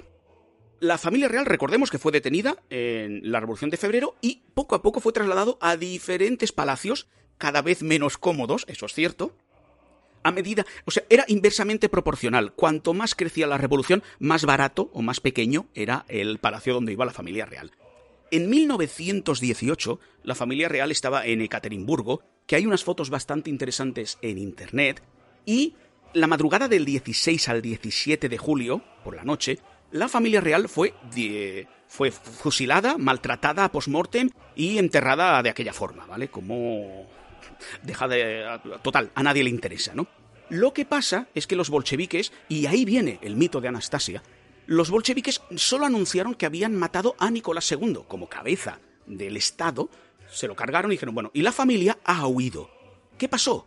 [0.80, 4.82] la familia real, recordemos que fue detenida en la Revolución de Febrero y poco a
[4.82, 7.08] poco fue trasladado a diferentes palacios,
[7.38, 9.34] cada vez menos cómodos, eso es cierto,
[10.22, 12.52] a medida, o sea, era inversamente proporcional.
[12.52, 17.06] Cuanto más crecía la revolución, más barato o más pequeño era el palacio donde iba
[17.06, 17.70] la familia real.
[18.32, 24.38] En 1918, la familia real estaba en Ekaterimburgo, que hay unas fotos bastante interesantes en
[24.38, 25.00] internet,
[25.44, 25.74] y
[26.12, 29.60] la madrugada del 16 al 17 de julio, por la noche,
[29.96, 30.94] la familia real fue,
[31.88, 36.28] fue fusilada, maltratada a post-mortem y enterrada de aquella forma, ¿vale?
[36.28, 37.06] Como
[37.82, 38.60] deja de...
[38.82, 40.06] Total, a nadie le interesa, ¿no?
[40.48, 44.22] Lo que pasa es que los bolcheviques, y ahí viene el mito de Anastasia,
[44.66, 49.88] los bolcheviques solo anunciaron que habían matado a Nicolás II como cabeza del Estado,
[50.30, 52.70] se lo cargaron y dijeron, bueno, y la familia ha huido.
[53.18, 53.66] ¿Qué pasó?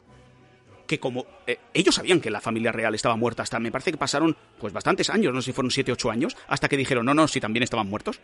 [0.89, 3.97] Que como eh, ellos sabían que la familia real estaba muerta hasta, me parece que
[3.99, 7.13] pasaron pues bastantes años, no sé si fueron 7, 8 años, hasta que dijeron, no,
[7.13, 8.19] no, si también estaban muertos.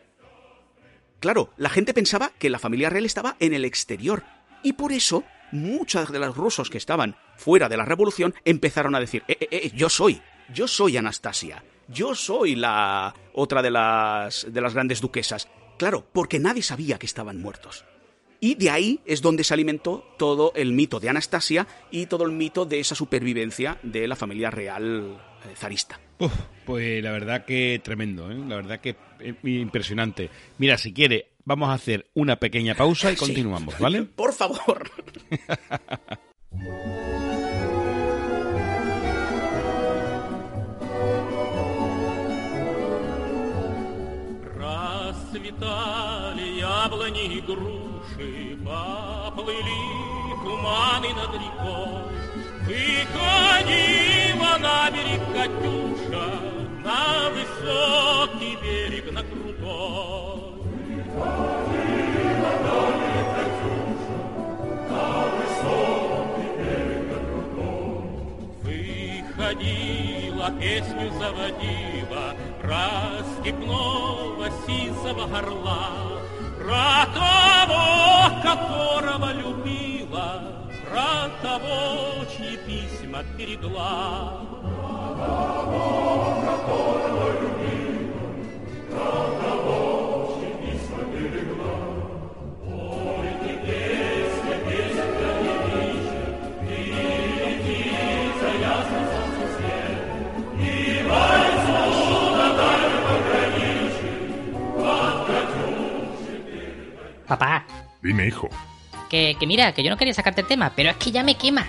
[1.20, 4.24] Claro, la gente pensaba que la familia real estaba en el exterior.
[4.64, 9.00] Y por eso, muchos de los rusos que estaban fuera de la revolución empezaron a
[9.00, 14.62] decir, eh, eh, yo soy, yo soy Anastasia, yo soy la otra de las, de
[14.62, 15.48] las grandes duquesas.
[15.78, 17.86] Claro, porque nadie sabía que estaban muertos.
[18.40, 22.32] Y de ahí es donde se alimentó todo el mito de Anastasia y todo el
[22.32, 26.00] mito de esa supervivencia de la familia real eh, zarista.
[26.20, 26.32] Uf,
[26.66, 28.36] pues la verdad que tremendo, ¿eh?
[28.48, 30.30] la verdad que eh, impresionante.
[30.58, 33.20] Mira, si quiere, vamos a hacer una pequeña pausa y Sí.
[33.20, 34.04] continuamos, ¿vale?
[34.16, 34.90] Por favor.
[48.16, 49.82] души поплыли
[50.44, 52.02] туманы над рекой.
[52.66, 56.28] Выходила на берег Катюша,
[56.84, 60.56] на высокий берег, на крутой.
[61.14, 64.20] Выходила на берег Катюша,
[64.90, 65.06] на
[65.36, 68.04] высокий берег, на крутой.
[68.64, 72.26] Выходила, песню заводила,
[72.62, 72.88] про
[73.40, 76.25] степного сизого орла.
[76.66, 80.42] Про того, которого любила,
[80.90, 84.42] про того, чьи письма передала.
[84.64, 88.18] Про того, которого любила,
[88.90, 89.06] про
[89.42, 89.55] того,
[107.28, 107.66] Papá,
[108.02, 108.50] Dime, hijo,
[109.10, 111.36] que, que mira, que yo no quería sacarte el tema, pero es que ya me
[111.36, 111.66] quema.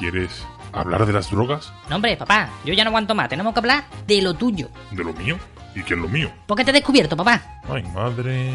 [0.00, 1.72] ¿quieres hablar de las drogas?
[1.90, 3.28] No, hombre, papá, yo ya no aguanto más.
[3.28, 4.70] Tenemos que hablar de lo tuyo.
[4.90, 5.38] ¿De lo mío?
[5.74, 6.30] ¿Y qué es lo mío?
[6.46, 7.60] ¿Por qué te he descubierto, papá?
[7.68, 8.50] Ay, madre.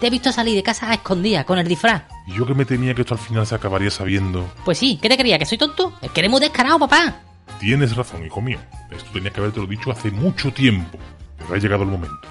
[0.00, 2.04] Te he visto salir de casa a escondidas con el disfraz.
[2.26, 4.50] Y yo que me temía que esto al final se acabaría sabiendo.
[4.64, 5.38] Pues sí, ¿qué te creía?
[5.38, 5.92] ¿Que soy tonto?
[6.00, 7.16] Es que eres muy descarado, papá.
[7.58, 8.58] Tienes razón, hijo mío.
[8.90, 10.96] Esto tenía que haberte lo dicho hace mucho tiempo.
[11.38, 12.28] Pero ha llegado el momento.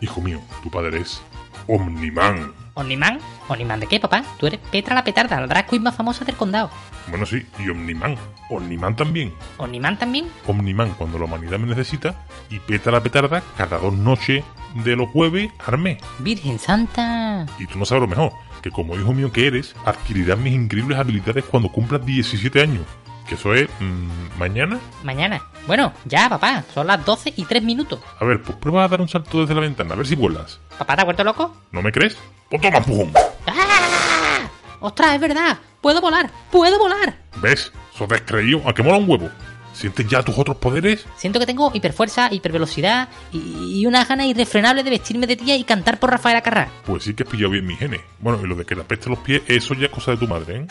[0.00, 1.20] Hijo mío, tu padre es
[1.68, 2.52] Omniman.
[2.76, 3.18] ¿Omniman?
[3.48, 4.22] ¿Omniman de qué, papá?
[4.38, 6.70] Tú eres Petra la petarda, la drag queen más famosa del condado.
[7.08, 8.16] Bueno, sí, y Omniman.
[8.50, 9.32] Omniman también.
[9.56, 10.26] ¿Omniman también?
[10.46, 12.26] Omniman cuando la humanidad me necesita.
[12.50, 15.96] Y Peta la petarda cada dos noches de los jueves armé.
[16.18, 17.46] Virgen Santa.
[17.58, 20.98] Y tú no sabes lo mejor, que como hijo mío que eres, adquirirás mis increíbles
[20.98, 22.84] habilidades cuando cumplas 17 años.
[23.28, 24.78] Que eso es mm, mañana.
[25.02, 25.42] Mañana.
[25.66, 26.64] Bueno, ya, papá.
[26.72, 28.00] Son las 12 y 3 minutos.
[28.20, 30.60] A ver, pues prueba a dar un salto desde la ventana, a ver si vuelas.
[30.78, 31.56] ¿Papá te ha vuelto loco?
[31.72, 32.16] ¿No me crees?
[32.48, 33.12] Pues toma, empujón.
[33.46, 34.48] ¡Ah!
[34.80, 35.58] ¡Ostras, es verdad!
[35.80, 36.30] ¡Puedo volar!
[36.50, 37.16] ¡Puedo volar!
[37.40, 37.72] ¿Ves?
[37.96, 39.28] Sos descreído, a que mola un huevo.
[39.72, 41.04] ¿Sientes ya tus otros poderes?
[41.16, 45.64] Siento que tengo hiperfuerza, hipervelocidad y, y una gana irrefrenable de vestirme de tía y
[45.64, 46.68] cantar por Rafael Acarrá.
[46.86, 48.00] Pues sí que has pillado bien mi genes.
[48.20, 50.26] Bueno, y lo de que le apeste los pies, eso ya es cosa de tu
[50.28, 50.66] madre, ¿eh?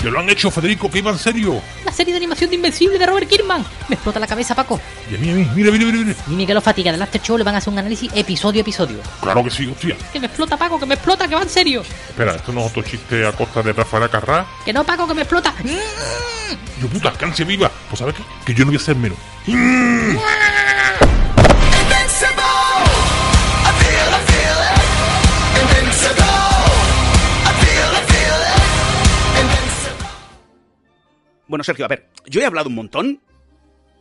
[0.00, 0.90] ¡Que lo han hecho, Federico!
[0.90, 1.60] ¡Que iba en serio!
[1.84, 3.62] La serie de animación de Invencible de Robert Kirkman.
[3.88, 4.80] Me explota la cabeza, Paco.
[5.10, 6.18] Y a mí, a mí, mira, mira, mira, mira.
[6.26, 8.62] Y Miguel o Fatiga del After Show le van a hacer un análisis episodio a
[8.62, 8.98] episodio.
[9.20, 9.96] Claro que sí, hostia.
[10.10, 11.82] Que me explota, Paco, que me explota, que va en serio.
[11.82, 14.46] Espera, esto no es otro chiste a costa de Rafael Acarrá.
[14.64, 15.52] Que no, Paco, que me explota.
[16.80, 17.70] Yo puta, que ansia viva.
[17.90, 18.22] Pues sabes qué?
[18.46, 19.18] Que yo no voy a ser menos.
[19.46, 20.18] Invincible.
[31.50, 33.20] Bueno, Sergio, a ver, yo he hablado un montón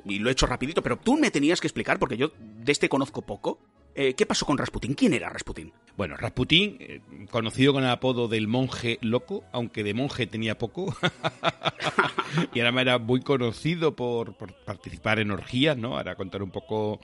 [0.05, 2.89] y lo he hecho rapidito, pero tú me tenías que explicar, porque yo de este
[2.89, 3.57] conozco poco.
[3.95, 4.93] eh, ¿Qué pasó con Rasputín?
[4.93, 5.73] ¿Quién era Rasputín?
[5.97, 10.95] Bueno, Rasputín, eh, conocido con el apodo del monje loco, aunque de monje tenía poco,
[12.53, 15.97] y ahora era muy conocido por, por participar en orgías, ¿no?
[15.97, 16.99] Ahora contar un poco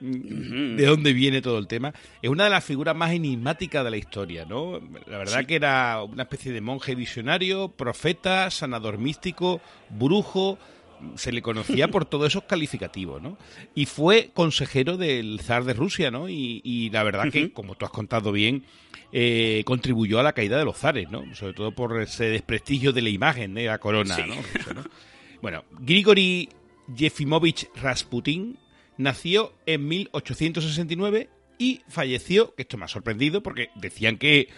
[0.00, 1.92] de dónde viene todo el tema.
[2.22, 4.80] Es una de las figuras más enigmáticas de la historia, ¿no?
[5.06, 5.46] La verdad Sí.
[5.46, 10.58] que era una especie de monje visionario, profeta, sanador místico, brujo,
[11.14, 13.38] se le conocía por todos esos calificativos, ¿no?
[13.74, 16.28] Y fue consejero del zar de Rusia, ¿no?
[16.28, 18.64] Y, y la verdad que, como tú has contado bien,
[19.12, 21.22] eh, contribuyó a la caída de los zares, ¿no?
[21.34, 24.22] Sobre todo por ese desprestigio de la imagen de la corona, Sí.
[24.26, 24.34] ¿no?
[25.40, 26.48] Bueno, Grigori
[26.94, 28.58] Yefimovich Rasputin
[28.98, 34.48] nació en 1869 y falleció, que esto me ha sorprendido porque decían que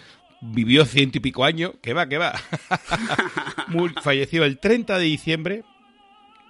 [0.42, 2.32] vivió ciento y pico años, que va, que va.
[4.02, 5.64] Falleció el 30 de diciembre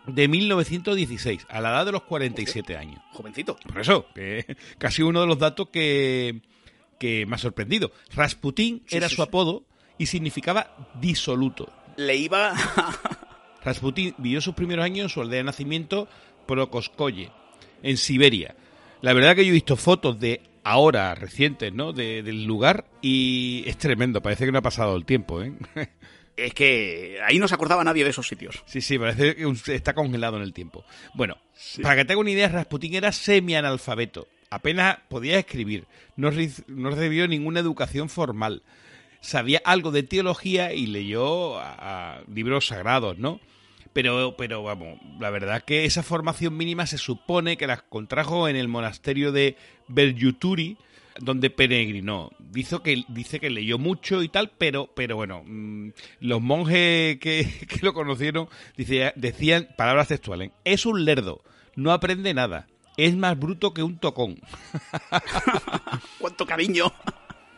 [0.07, 3.03] de 1916, a la edad de los 47 años.
[3.13, 3.57] Jovencito.
[3.57, 6.41] Por eso, que casi uno de los datos que,
[6.99, 7.93] que me ha sorprendido.
[8.15, 9.29] Rasputín Sí, era sí, su sí.
[9.29, 9.65] apodo
[9.99, 11.73] y significaba disoluto.
[11.97, 12.55] Le iba...
[13.65, 16.09] Rasputín vivió sus primeros años en su aldea de nacimiento,
[16.47, 17.31] Prokoskoye,
[17.83, 18.55] en Siberia.
[19.03, 21.93] La verdad que yo he visto fotos de ahora, recientes, ¿no?
[21.93, 25.53] De- del lugar y es tremendo, parece que no ha pasado el tiempo, ¿eh?
[26.37, 28.63] es que ahí no se acordaba nadie de esos sitios.
[28.67, 30.85] Sí, sí, parece que está congelado en el tiempo.
[31.15, 31.37] Bueno,
[31.83, 34.29] para que te haga una idea, Rasputín era semi-analfabeto.
[34.51, 35.85] Apenas podía escribir.
[36.17, 38.63] No, re- no recibió ninguna educación formal.
[39.21, 43.39] Sabía algo de teología y leyó a- a libros sagrados, ¿no?
[43.93, 48.57] Pero, pero vamos, la verdad que esa formación mínima se supone que la contrajo en
[48.57, 49.57] el monasterio de
[49.89, 50.77] Beryuturi,
[51.19, 52.31] donde peregrinó.
[52.39, 57.49] Dice que, dice que leyó mucho y tal, pero, pero bueno, mm, los monjes que,
[57.83, 60.53] lo conocieron decían palabras textuales.
[60.65, 61.43] Es un lerdo,
[61.75, 64.41] no aprende nada, es más bruto que un tocón.
[66.19, 66.93] ¡Cuánto cariño!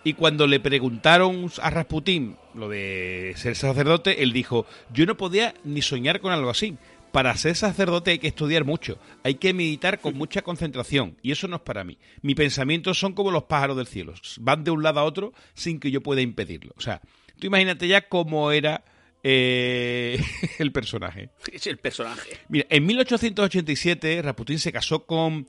[0.04, 5.54] Y cuando le preguntaron a Rasputín lo de ser sacerdote, él dijo, yo no podía
[5.64, 6.76] ni soñar con algo así.
[7.12, 11.46] Para ser sacerdote hay que estudiar mucho, hay que meditar con mucha concentración, y eso
[11.46, 11.98] no es para mí.
[12.22, 15.78] Mis pensamientos son como los pájaros del cielo, van de un lado a otro sin
[15.78, 16.72] que yo pueda impedirlo.
[16.74, 17.02] O sea,
[17.38, 18.82] tú imagínate ya cómo era
[19.22, 20.18] eh,
[20.58, 21.28] el personaje.
[21.52, 22.38] Es el personaje.
[22.48, 25.46] Mira, en 1887 Rasputín se casó con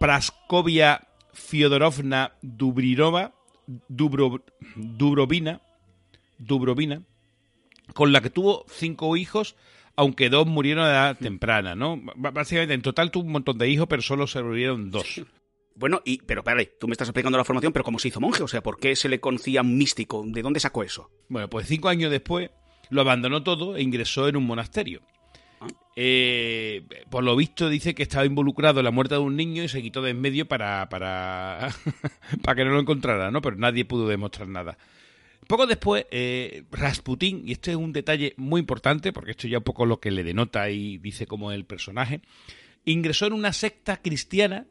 [0.00, 3.34] Praskovia Fyodorovna Dubrinova,
[3.88, 4.42] Dubro-
[4.76, 5.60] Dubrovina,
[6.38, 7.02] Dubrovina,
[7.94, 9.56] con la que tuvo cinco hijos,
[9.96, 12.00] aunque dos murieron a edad temprana, ¿no?
[12.16, 15.22] Básicamente, en total tuvo un montón de hijos, pero solo sobrevivieron dos.
[15.74, 18.42] Bueno, y pero espérate, tú me estás explicando la formación, pero ¿cómo se hizo monje?
[18.42, 20.22] O sea, ¿por qué se le conocía místico?
[20.26, 21.10] ¿De dónde sacó eso?
[21.28, 22.50] Bueno, pues cinco años después
[22.90, 25.00] lo abandonó todo e ingresó en un monasterio.
[25.94, 29.68] Eh, por lo visto dice que estaba involucrado en la muerte de un niño y
[29.68, 31.68] se quitó de en medio para, para,
[32.42, 33.42] para que no lo encontrara, ¿no?
[33.42, 34.78] Pero nadie pudo demostrar nada.
[35.46, 39.64] Poco después, eh, Rasputín, y este es un detalle muy importante, porque esto ya un
[39.64, 42.22] poco lo que le denota y dice como el personaje,
[42.84, 44.66] ingresó en una secta cristiana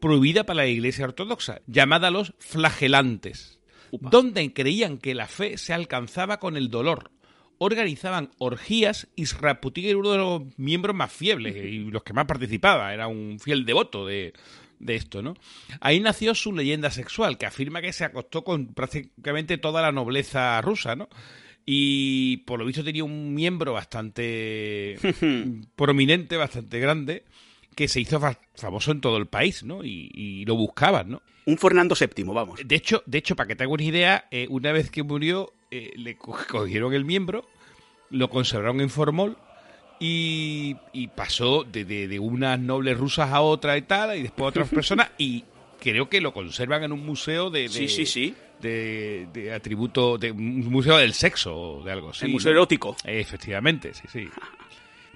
[0.00, 4.10] prohibida para la iglesia ortodoxa, llamada los flagelantes, Upa.
[4.10, 7.10] donde creían que la fe se alcanzaba con el dolor.
[7.58, 12.26] Organizaban orgías y Rasputín era uno de los miembros más fieles y los que más
[12.26, 14.32] participaba, era un fiel devoto de,
[14.78, 15.34] de esto, ¿no?
[15.80, 20.60] Ahí nació su leyenda sexual, que afirma que se acostó con prácticamente toda la nobleza
[20.60, 21.08] rusa, ¿no?
[21.66, 24.98] Y por lo visto tenía un miembro bastante
[25.76, 27.24] prominente, bastante grande,
[27.74, 29.84] que se hizo fa- famoso en todo el país, ¿no?
[29.84, 31.22] Y, y lo buscaban, ¿no?
[31.46, 32.60] Un Fernando VII, vamos.
[32.64, 35.52] De hecho, de hecho, para que te hagas una idea, eh, una vez que murió,
[35.70, 37.44] eh, le co- cogieron el miembro,
[38.10, 39.36] lo conservaron en formol
[40.00, 44.44] y, y pasó de, de- de unas nobles rusas a otra y tal, y después
[44.44, 45.44] a otras personas, y
[45.80, 48.34] creo que lo conservan en un museo de, de- Sí, sí, sí.
[48.60, 52.24] de, de atributo, de un museo del sexo o de algo así.
[52.26, 52.96] el museo erótico.
[53.04, 54.28] Efectivamente, sí, sí.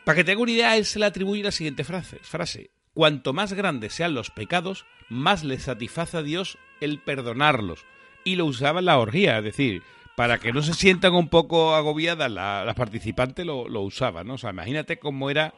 [0.09, 2.71] Para que te haga una idea, él se le atribuye la siguiente frase, frase.
[2.95, 7.85] Cuanto más grandes sean los pecados, más le satisface a Dios el perdonarlos.
[8.25, 9.83] Y lo usaba en la orgía, es decir,
[10.17, 14.33] para que no se sientan un poco agobiadas la- las participantes, lo, lo usaba, ¿no?
[14.33, 15.53] O sea, imagínate cómo era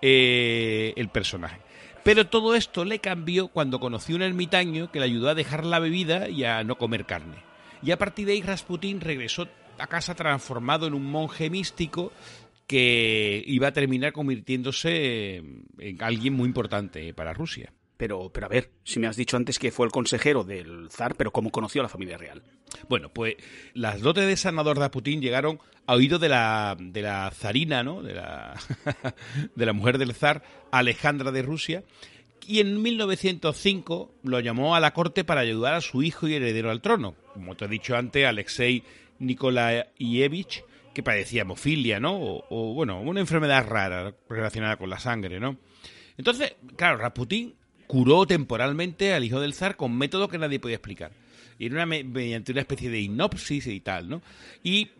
[0.00, 1.58] eh, el personaje.
[2.04, 5.78] Pero todo esto le cambió cuando conoció un ermitaño que le ayudó a dejar la
[5.78, 7.36] bebida y a no comer carne.
[7.82, 9.46] Y a partir de ahí Rasputín regresó
[9.78, 12.12] a casa transformado en un monje místico
[12.66, 17.72] que iba a terminar convirtiéndose en alguien muy importante para Rusia.
[17.96, 21.14] Pero, pero a ver, si me has dicho antes que fue el consejero del zar,
[21.14, 22.42] pero ¿cómo conoció a la familia real?
[22.88, 23.36] Bueno, pues
[23.72, 28.02] las dotes de sanador de Putin llegaron a oídos de la, de la zarina, ¿no?
[28.02, 28.58] De la,
[29.54, 30.42] de la mujer del zar,
[30.72, 31.84] Alejandra de Rusia,
[32.46, 36.70] y en 1905 lo llamó a la corte para ayudar a su hijo y heredero
[36.70, 38.82] al trono, como te he dicho antes, Alexei
[39.18, 40.64] Nikolaevich,
[40.94, 42.16] que padecía hemofilia, ¿no?
[42.18, 45.58] O, bueno, una enfermedad rara relacionada con la sangre, ¿no?
[46.16, 47.54] Entonces, claro, Rasputín
[47.86, 51.12] curó temporalmente al hijo del zar con métodos que nadie podía explicar.
[51.58, 54.22] Y era una, me- mediante una especie de hipnosis y tal, ¿no?
[54.64, 54.90] Y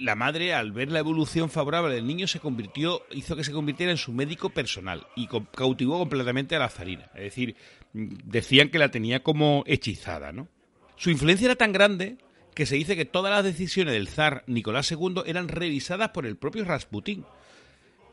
[0.00, 3.92] la madre, al ver la evolución favorable del niño, se convirtió, hizo que se convirtiera
[3.92, 7.10] en su médico personal y cautivó completamente a la zarina.
[7.14, 7.54] Es decir,
[7.92, 10.48] mm, decían que la tenía como hechizada, ¿no?
[10.96, 12.16] Su influencia era tan grande
[12.54, 16.36] que se dice que todas las decisiones del zar Nicolás II eran revisadas por el
[16.36, 17.24] propio Rasputín.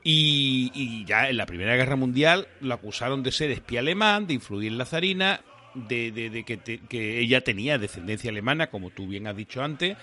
[0.03, 4.71] Y, ya en la Primera Guerra Mundial lo acusaron de ser espía alemán, de influir
[4.71, 5.41] en la zarina,
[5.73, 6.43] de,
[6.89, 9.97] que, ella tenía descendencia alemana, como tú bien has dicho antes,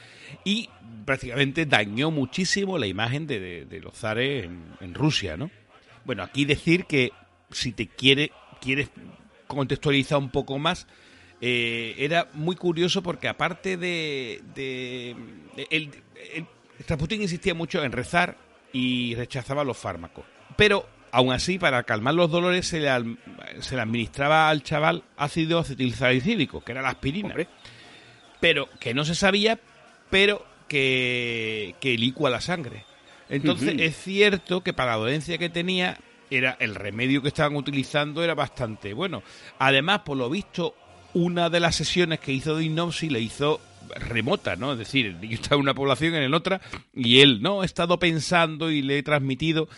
[0.45, 0.68] y
[1.07, 5.51] prácticamente dañó muchísimo la imagen de, de- los zares en, en Rusia, ¿no?
[6.05, 7.12] Bueno, aquí decir que
[7.51, 8.30] si te quiere,
[8.61, 8.91] quieres
[9.47, 10.87] contextualizar un poco más,
[11.41, 14.41] eh, era muy curioso porque aparte de...
[14.55, 15.16] de,
[15.57, 15.91] de- el,
[16.35, 16.47] el-
[16.89, 18.37] Rasputín insistía mucho en rezar
[18.72, 20.24] y rechazaba los fármacos.
[20.57, 23.16] Pero, aún así, para calmar los dolores se le, al-
[23.61, 27.28] se le administraba al chaval ácido acetilsalicílico, que era la aspirina.
[27.28, 27.47] Hombre.
[28.41, 29.61] Pero que no se sabía,
[30.11, 32.85] pero que, que licua la sangre.
[33.28, 35.97] Entonces, es cierto que para la dolencia que tenía,
[36.30, 39.22] era el remedio que estaban utilizando era bastante bueno.
[39.59, 40.74] Además, por lo visto,
[41.14, 43.60] una de las sesiones que hizo de hipnosis le hizo
[43.96, 44.72] remota, ¿no?
[44.72, 46.60] Es decir, el niño estaba en una población, en otra,
[46.94, 49.68] y él, no, he estado pensando y le he transmitido.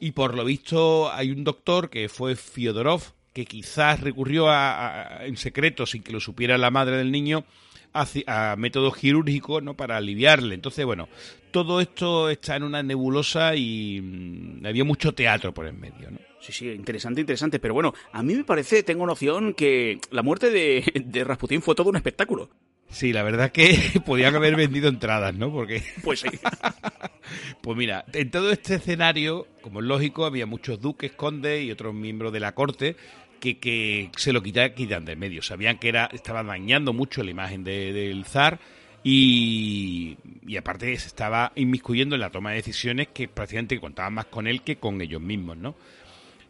[0.00, 5.36] Y por lo visto hay un doctor que fue Fyodorov, que quizás recurrió a- en
[5.36, 7.44] secreto, sin que lo supiera la madre del niño,
[7.92, 9.74] a, a métodos quirúrgicos, ¿no?
[9.74, 10.54] Para aliviarle.
[10.54, 11.08] Entonces, bueno,
[11.50, 16.18] todo esto está en una nebulosa y mm, había mucho teatro por en medio, ¿no?
[16.40, 17.58] Sí, sí, interesante, interesante.
[17.58, 21.74] Pero bueno, a mí me parece, tengo noción que la muerte de, de Rasputín fue
[21.74, 22.48] todo un espectáculo.
[22.90, 25.52] Sí, la verdad que podían haber vendido entradas, ¿no?
[25.52, 26.28] Porque Pues sí.
[27.60, 31.92] Pues mira, en todo este escenario, como es lógico, había muchos duques, condes y otros
[31.92, 32.96] miembros de la corte
[33.38, 35.42] que, que se lo quitaban, quitan del medio.
[35.42, 38.58] Sabían que era estaba dañando mucho la imagen de- del zar
[39.04, 40.16] y,
[40.46, 44.46] y aparte se estaba inmiscuyendo en la toma de decisiones que prácticamente contaban más con
[44.46, 45.74] él que con ellos mismos, ¿no?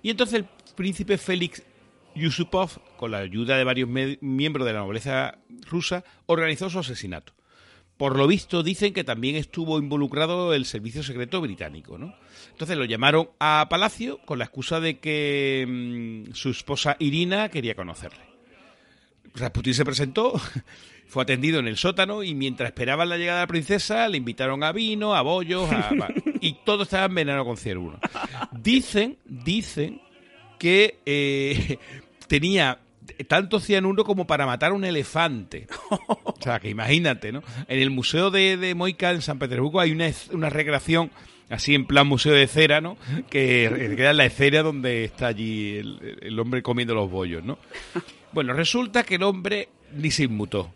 [0.02, 1.62] Y entonces el príncipe Félix
[2.14, 7.32] Yusupov, con la ayuda de varios miembros de la nobleza rusa, organizó su asesinato.
[7.96, 12.14] Por lo visto, dicen que también estuvo involucrado el servicio secreto británico, ¿no?
[12.58, 15.64] Entonces lo llamaron a Palacio con la excusa de que
[16.28, 18.18] mm, su esposa Irina quería conocerle.
[19.36, 20.32] Rasputín se presentó,
[21.06, 24.64] fue atendido en el sótano y mientras esperaban la llegada de la princesa le invitaron
[24.64, 26.08] a vino, a bollos, a-
[26.40, 28.00] y todo estaba envenenado con cianuro.
[28.50, 30.00] Dicen, dicen
[30.58, 31.78] que eh,
[32.26, 32.80] tenía
[33.28, 35.68] tanto cianuro como para matar a un elefante.
[36.24, 37.44] O sea, que imagínate, ¿no?
[37.68, 41.12] En el Museo de, de Moica, en San Petersburgo, hay una, una recreación
[41.50, 42.96] así en plan museo de cera, ¿no?
[43.30, 47.58] Que queda la escena donde está allí el, el hombre comiendo los bollos, ¿no?
[48.30, 50.70] Bueno, resulta que el hombre ni se inmutó.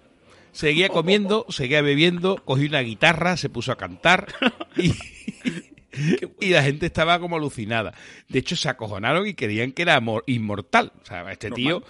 [0.53, 4.27] Seguía comiendo, seguía bebiendo, cogió una guitarra, se puso a cantar
[4.77, 4.95] y,
[6.41, 7.93] y la gente estaba como alucinada.
[8.29, 10.93] De hecho, se acojonaron y creían que era inmortal.
[11.03, 11.83] O sea, este tío...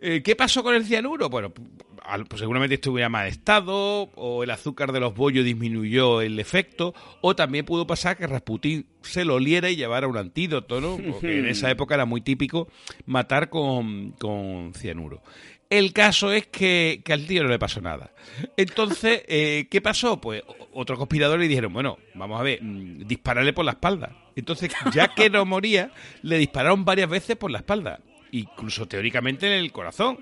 [0.00, 1.28] eh, ¿Qué pasó con el cianuro?
[1.28, 6.94] Bueno, pues seguramente estuviera mal estado, o el azúcar de los bollos disminuyó el efecto,
[7.20, 10.96] o también pudo pasar que Rasputín se lo oliera y llevara un antídoto, ¿no?
[10.96, 12.68] Porque en esa época era muy típico
[13.06, 15.22] matar con, con cianuro.
[15.70, 18.12] El caso es que, que al tío no le pasó nada.
[18.56, 20.18] Entonces, eh, ¿qué pasó?
[20.20, 20.42] Pues
[20.72, 24.16] otros conspiradores le dijeron, bueno, vamos a ver, mm, dispararle por la espalda.
[24.34, 25.92] Entonces, ya que no moría,
[26.22, 28.00] le dispararon varias veces por la espalda,
[28.32, 30.18] incluso teóricamente en el corazón.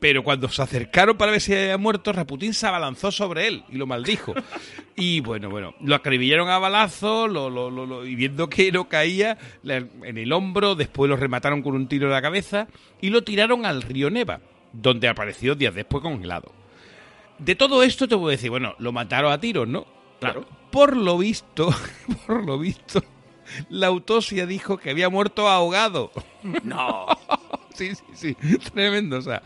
[0.00, 3.76] Pero cuando se acercaron para ver si había muerto, Raputín se abalanzó sobre él y
[3.76, 4.34] lo maldijo.
[4.96, 8.88] Y bueno, bueno, lo acribillaron a balazos lo, lo- lo- lo- y viendo que no
[8.88, 12.66] caía en el hombro, después lo remataron con un tiro en la cabeza
[13.00, 14.40] y lo tiraron al río Neva,
[14.72, 16.50] donde apareció días después congelado.
[17.38, 19.86] De todo esto te voy a decir, bueno, lo mataron a tiros, ¿no?
[20.18, 20.44] Claro.
[20.72, 21.72] Por lo visto,
[22.26, 23.04] por lo visto,
[23.68, 26.10] la autopsia dijo que había muerto ahogado.
[26.64, 27.06] No.
[27.74, 28.36] Sí, sí, sí,
[28.74, 29.16] tremendo.
[29.18, 29.42] O sea,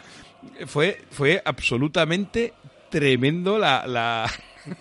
[0.66, 2.54] fue, fue absolutamente
[2.90, 4.32] tremendo la, la,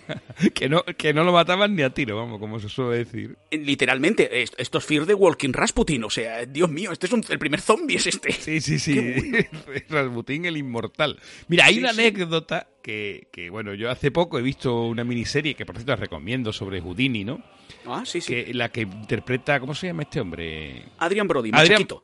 [0.54, 3.36] que, no, que no lo mataban ni a tiro, vamos, como se suele decir.
[3.50, 6.04] Literalmente, est- esto es Fear the Walking Rasputin.
[6.04, 8.32] O sea, Dios mío, este es un- el primer zombie, es este.
[8.32, 8.96] Sí, sí, sí.
[9.90, 11.18] Rasputín el inmortal.
[11.48, 12.00] Mira, hay Sí, una sí.
[12.00, 15.96] anécdota que, que, bueno, yo hace poco he visto una miniserie que por cierto la
[15.96, 17.42] recomiendo sobre Houdini, ¿no?
[17.86, 18.34] Ah, sí, sí.
[18.34, 20.84] Que, la que interpreta, ¿cómo se llama este hombre?
[20.98, 21.50] Adrian Brody,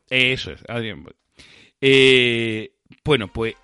[0.09, 1.03] eso es, Adrián.
[1.03, 1.17] Brody.
[1.81, 2.71] Eh,
[3.03, 3.55] bueno, pues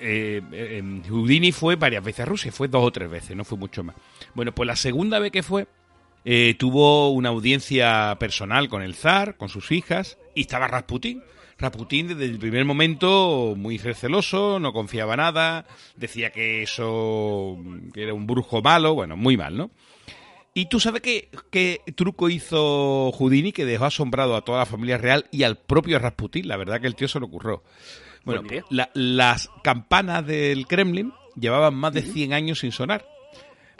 [0.00, 3.58] eh, eh, Houdini fue varias veces a Rusia, fue dos o tres veces, no fue
[3.58, 3.96] mucho más.
[4.34, 5.66] Bueno, pues la segunda vez que fue,
[6.24, 11.22] eh, tuvo una audiencia personal con el zar, con sus hijas, y estaba Rasputín.
[11.58, 15.66] Rasputín desde el primer momento muy receloso, no confiaba nada,
[15.96, 17.58] decía que eso
[17.92, 19.70] que era un brujo malo, bueno, muy mal, ¿no?
[20.58, 24.98] Y tú sabes qué, qué truco hizo Houdini que dejó asombrado a toda la familia
[24.98, 26.48] real y al propio Rasputín.
[26.48, 27.62] La verdad que el tío se lo ocurrió.
[28.24, 33.06] Bueno, la- las campanas del Kremlin llevaban más de 100 años sin sonar.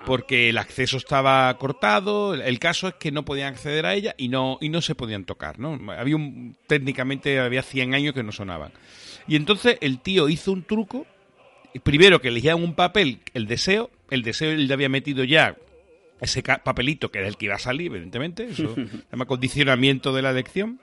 [0.07, 4.29] Porque el acceso estaba cortado, el- caso es que no podían acceder a ella y
[4.29, 5.77] no, y no se podían tocar, ¿no?
[5.93, 8.71] Había un, técnicamente había 100 años que no sonaban.
[9.27, 11.05] Y entonces el tío hizo un truco,
[11.83, 15.57] primero que elegía en un papel el deseo, el deseo él le había metido ya
[16.21, 20.23] ese papelito que era el que iba a salir, evidentemente, eso se llama condicionamiento de
[20.23, 20.81] la elección.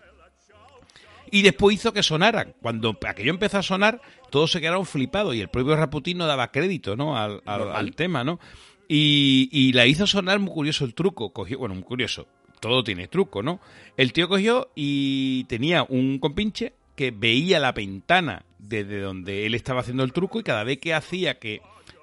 [1.31, 2.53] Y después hizo que sonaran.
[2.61, 6.51] Cuando aquello empezó a sonar, todos se quedaron flipados y el propio Raputín no daba
[6.51, 7.17] crédito ¿no?
[7.17, 7.75] al, al- Normal.
[7.77, 8.39] al tema, ¿no?
[8.87, 11.33] Y, y la hizo sonar muy curioso el truco.
[11.33, 12.27] Cogió, bueno, muy curioso.
[12.59, 13.59] Todo tiene truco, ¿no?
[13.97, 19.81] El tío cogió y tenía un compinche que veía la ventana desde donde él estaba
[19.81, 21.61] haciendo el truco y cada vez que hacía que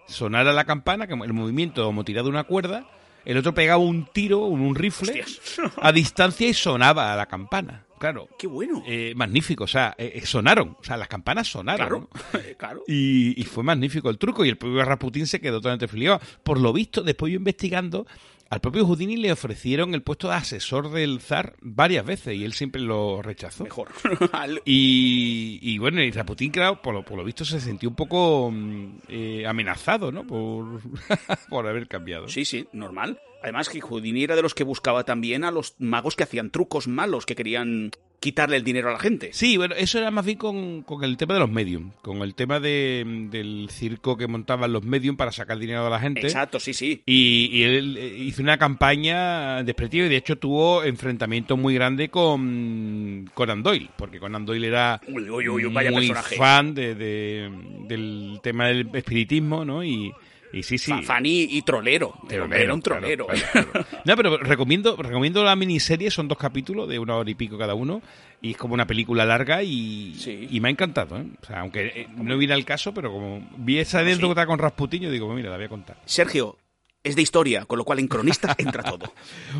[0.08, 2.86] sonara la campana, que el movimiento como tirado de una cuerda,
[3.24, 5.60] el otro pegaba un tiro, un, un rifle, Hostias.
[5.80, 7.84] a distancia y sonaba a la campana.
[8.02, 8.28] Claro.
[8.36, 8.82] Qué bueno.
[8.84, 12.08] Eh, magnífico, o sea, eh, eh, sonaron, o sea, las campanas sonaron.
[12.08, 12.40] claro, ¿no?
[12.58, 12.82] claro.
[12.88, 16.20] Y, y fue magnífico el truco y el propio Rasputín se quedó totalmente flipado.
[16.42, 18.04] Por lo visto, después yo investigando,
[18.52, 22.52] al propio Houdini le ofrecieron el puesto de asesor del zar varias veces y él
[22.52, 23.64] siempre lo rechazó.
[23.64, 23.88] Mejor.
[24.66, 28.98] Y bueno, y Rasputín, claro, por lo, por lo visto se sintió un poco mm,
[29.08, 30.26] eh, amenazado, ¿no?
[30.26, 30.82] Por,
[31.48, 32.28] por haber cambiado.
[32.28, 33.18] Sí, sí, normal.
[33.42, 36.88] Además que Houdini era de los que buscaba también a los magos que hacían trucos
[36.88, 37.90] malos, que querían
[38.20, 39.30] quitarle el dinero a la gente.
[39.32, 42.36] Sí, bueno, eso era más bien con, con el tema de los medium, con el
[42.36, 46.20] tema de, del circo que montaban los medium para sacar dinero de la gente.
[46.20, 47.02] Exacto, sí, sí.
[47.04, 52.10] Y, y él eh, hizo una campaña despreciativa y de hecho tuvo enfrentamientos muy grandes
[52.10, 56.36] con Conan Doyle, porque Conan Doyle era Uy, uy, uy, vaya muy personaje.
[56.36, 57.50] fan de, de-
[57.88, 59.82] del tema del espiritismo, ¿no?
[59.82, 60.12] Y,
[60.52, 60.92] y sí, sí.
[61.02, 62.14] Fanny y trolero.
[62.28, 63.26] Era un- era un claro, trolero.
[63.26, 63.86] claro, claro.
[64.04, 67.74] No, pero recomiendo, recomiendo la miniserie, son dos capítulos de una hora y pico cada
[67.74, 68.02] uno,
[68.40, 70.48] y es como una película larga y, Sí.
[70.50, 71.24] y me ha encantado, ¿eh?
[71.42, 74.04] O sea, aunque eh, no viene al caso, pero como vi esa sí.
[74.10, 75.96] anécdota con Rasputin, yo digo, mira, la voy a contar.
[76.04, 76.58] Sergio,
[77.04, 79.12] es de historia, con lo cual en cronistas entra todo.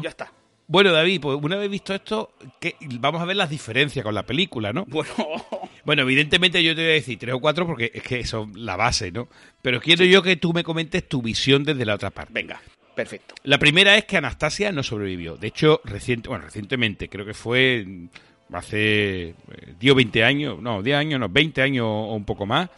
[0.03, 0.33] Ya está.
[0.67, 4.25] Bueno, David, pues una vez visto esto, que vamos a ver las diferencias con la
[4.25, 4.85] película, ¿no?
[4.87, 5.13] Bueno,
[5.85, 8.77] Bueno, evidentemente yo te voy a decir tres o cuatro porque es que son la
[8.77, 9.29] base, ¿no?
[9.61, 12.33] Pero quiero yo que tú me comentes tu visión desde la otra parte.
[12.33, 12.61] venga,
[12.95, 13.35] perfecto.
[13.43, 15.37] La primera es que Anastasia no sobrevivió.
[15.37, 17.85] De hecho, reciente, bueno, recientemente, creo que fue
[18.53, 19.35] hace eh,
[19.81, 22.71] 10 o 20 años, no, 10 años, no, 20 años o un poco más,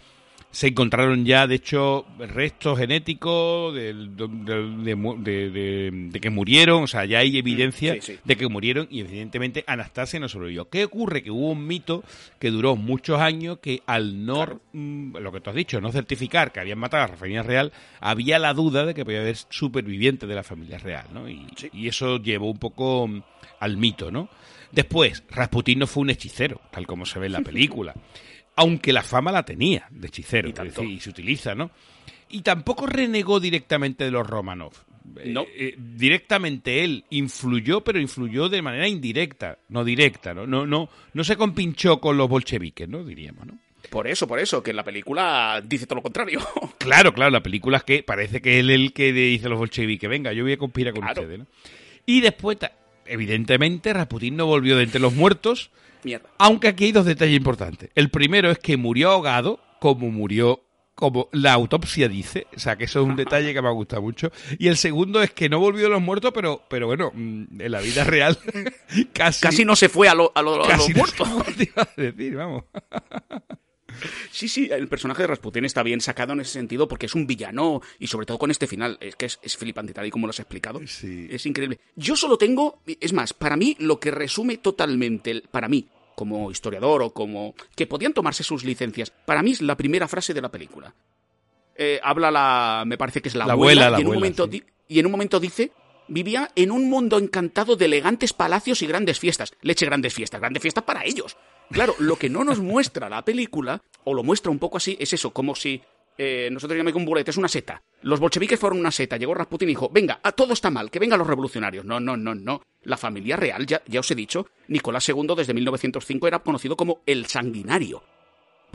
[0.55, 7.05] se encontraron ya, de hecho, restos genéticos de, de- de- de que murieron, o sea,
[7.05, 8.18] ya hay evidencia sí, sí.
[8.24, 10.68] de que murieron y evidentemente Anastasia no sobrevivió.
[10.68, 11.22] ¿Qué ocurre?
[11.24, 12.05] Que hubo un mito
[12.39, 16.52] que duró muchos años que al no, mm, lo que tú has dicho, no certificar
[16.52, 20.28] que habían matado a la familia real, había la duda de que podía haber supervivientes
[20.28, 21.28] de la familia real, ¿no?
[21.28, 21.68] Y, Sí.
[21.72, 23.22] y eso llevó un poco mm,
[23.59, 24.28] al mito, ¿no?
[24.70, 27.94] Después, Rasputín no fue un hechicero, tal como se ve en la película.
[28.56, 30.81] Aunque la fama la tenía de hechicero, Y es tanto.
[30.82, 31.70] decir, y se utiliza, ¿no?
[32.31, 34.72] Y tampoco renegó directamente de los Romanov.
[35.18, 35.44] Eh, No.
[35.55, 40.47] eh, directamente él influyó, pero influyó de manera indirecta, no directa, ¿no?
[40.47, 43.05] No, no, no se compinchó con los bolcheviques, ¿no?
[43.05, 43.59] Diríamos, ¿no?
[43.90, 46.40] Por eso, por eso, que en la película dice todo lo contrario.
[46.78, 49.59] Claro, claro, la película es que parece que él es el que dice a los
[49.59, 51.22] bolcheviques, venga, yo voy a conspirar con Claro.
[51.22, 51.47] ustedes, ¿no?
[52.06, 52.59] Y después,
[53.06, 55.70] evidentemente, Rasputín no volvió de entre los muertos,
[56.05, 56.28] Mierda.
[56.39, 57.90] aunque aquí hay dos detalles importantes.
[57.94, 60.60] El primero es que murió ahogado, como murió,
[60.94, 64.02] como la autopsia dice, o sea, que eso es un detalle que me ha gustado
[64.02, 64.31] mucho.
[64.60, 67.72] Y el segundo es que no volvió de los muertos, pero, pero bueno, mm, en
[67.72, 68.39] la vida real
[69.12, 71.28] casi, Casi no se fue a, lo- a lo- a los muertos.
[71.56, 72.64] te iba a decir, vamos.
[74.30, 77.26] Sí, sí, el personaje de Rasputin está bien sacado en ese sentido porque es un
[77.26, 78.98] villano y sobre todo con este final.
[79.00, 80.80] Es que es, es flipante tal y como lo has explicado.
[80.86, 81.26] Sí.
[81.30, 81.78] Es increíble.
[81.96, 87.02] Yo solo tengo, es más, para mí lo que resume totalmente, para mí, como historiador
[87.02, 90.50] o como que podían tomarse sus licencias, para mí es la primera frase de la
[90.50, 90.94] película.
[91.76, 94.14] eh, habla la, me parece que es la, La abuela, abuela, la y, en un
[94.14, 94.62] momento sí.
[94.88, 95.72] y en un momento dice,
[96.09, 99.52] vivía en un mundo encantado de elegantes palacios y grandes fiestas.
[99.62, 101.36] Leche grandes fiestas, grandes fiestas para ellos.
[101.70, 105.12] Claro, lo que no nos muestra la película, o lo muestra un poco así, es
[105.12, 105.81] eso, como si
[106.18, 107.82] eh, nosotros llamamos un bullet, es una seta.
[108.02, 110.98] Los bolcheviques fueron una seta, llegó Rasputin y dijo, venga, a todo está mal, que
[110.98, 111.85] vengan los revolucionarios.
[111.85, 112.62] No, no, no, no.
[112.82, 117.01] La familia real, ya, ya os he dicho, Nicolás II desde 1905 era conocido como
[117.06, 118.02] el sanguinario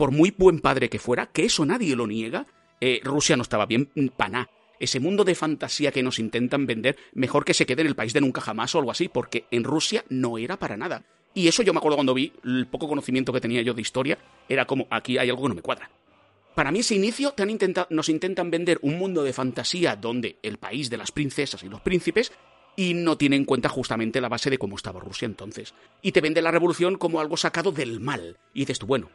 [0.00, 2.46] por muy buen padre que fuera, que eso nadie lo niega,
[2.80, 4.48] eh, Rusia no estaba bien paná.
[4.80, 8.12] Ese mundo de fantasía que nos intentan vender, mejor que se quede en el país
[8.12, 11.04] de nunca jamás o algo así, porque en Rusia no era para nada.
[11.34, 14.18] Y eso yo me acuerdo cuando vi el poco conocimiento que tenía yo de historia,
[14.48, 15.90] era como, aquí hay algo que no me cuadra.
[16.54, 17.34] Para mí ese inicio
[17.90, 21.80] nos intentan vender un mundo de fantasía donde el país de las princesas y los
[21.80, 22.32] príncipes
[22.76, 25.74] y no tiene en cuenta justamente la base de cómo estaba Rusia entonces.
[26.02, 28.38] Y te vende la revolución como algo sacado del mal.
[28.54, 29.10] Y dices tú, bueno,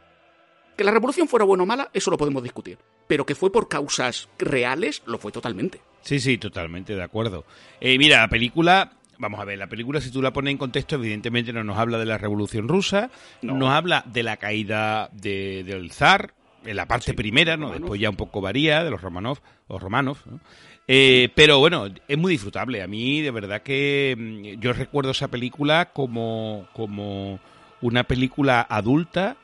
[0.76, 2.78] que la revolución fuera buena o mala, eso lo podemos discutir.
[3.06, 5.80] Pero que fue por causas reales, lo fue totalmente.
[6.02, 7.44] Sí, sí, totalmente de acuerdo.
[7.80, 10.96] Eh, mira, la película, vamos a ver, la película si tú la pones en contexto,
[10.96, 13.10] evidentemente no nos habla de la Revolución Rusa,
[13.42, 13.54] No.
[13.54, 16.34] nos habla de la caída de- del zar,
[16.64, 17.66] en la parte Sí, primera, ¿no?
[17.66, 17.80] Romanov.
[17.82, 19.38] Después ya un poco varía, de los Romanov,
[19.68, 20.40] o Romanov, ¿no?
[20.88, 22.82] Eh, pero bueno, es muy disfrutable.
[22.82, 24.16] A mí, de verdad que
[24.56, 27.38] mm, yo recuerdo esa película como, como
[27.80, 29.36] una película adulta,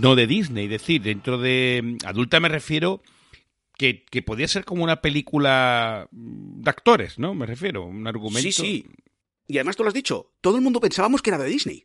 [0.00, 3.02] no de Disney, es decir, dentro de adulta me refiero
[3.76, 7.34] que, que podía ser como una película de actores, ¿no?
[7.34, 8.40] Me refiero, un argumento.
[8.42, 8.86] Sí, sí.
[9.46, 11.84] Y además tú lo has dicho, todo el mundo pensábamos que era de Disney.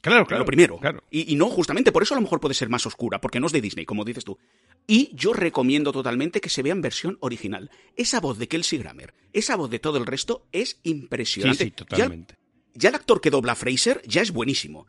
[0.00, 0.40] Claro, claro.
[0.42, 0.78] lo primero.
[0.78, 1.02] Claro.
[1.10, 3.46] Y, y no, justamente por eso a lo mejor puede ser más oscura, porque no
[3.46, 4.38] es de Disney, como dices tú.
[4.86, 7.70] Y yo recomiendo totalmente que se vea en versión original.
[7.96, 11.64] Esa voz de Kelsey Grammer, esa voz de todo el resto es Sí, impresionante.
[11.64, 12.34] sí, Ya- totalmente.
[12.74, 14.86] ya el actor que dobla a Fraser ya es buenísimo.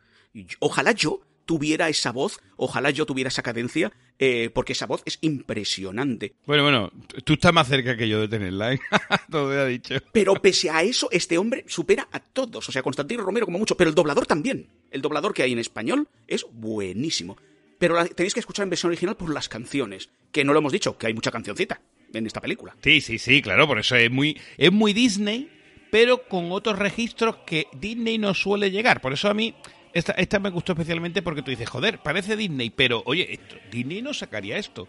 [0.60, 5.16] Ojalá yo tuviera esa voz, ojalá yo tuviera esa cadencia, eh, porque esa voz es
[5.22, 6.34] impresionante.
[6.44, 6.92] Bueno, bueno,
[7.24, 8.80] tú estás más cerca que yo de tenerla, ¿eh?
[9.30, 9.94] Todo ha dicho.
[10.12, 12.68] Pero pese a eso, este hombre supera a todos.
[12.68, 14.68] O sea, Constantino Romero como mucho, pero el doblador también.
[14.90, 17.38] El doblador que hay en español es buenísimo.
[17.78, 20.72] Pero la tenéis que escuchar en versión original por las canciones, que no lo hemos
[20.72, 21.80] dicho, que hay mucha cancioncita
[22.12, 22.76] en esta película.
[22.84, 25.48] Sí, sí, sí, claro, por eso es muy, es muy Disney,
[25.90, 29.00] pero con otros registros que Disney no suele llegar.
[29.00, 29.54] Por eso a mí
[29.92, 34.02] esta, esta me gustó especialmente porque tú dices, joder, parece Disney, pero oye, esto, Disney
[34.02, 34.86] no sacaría esto.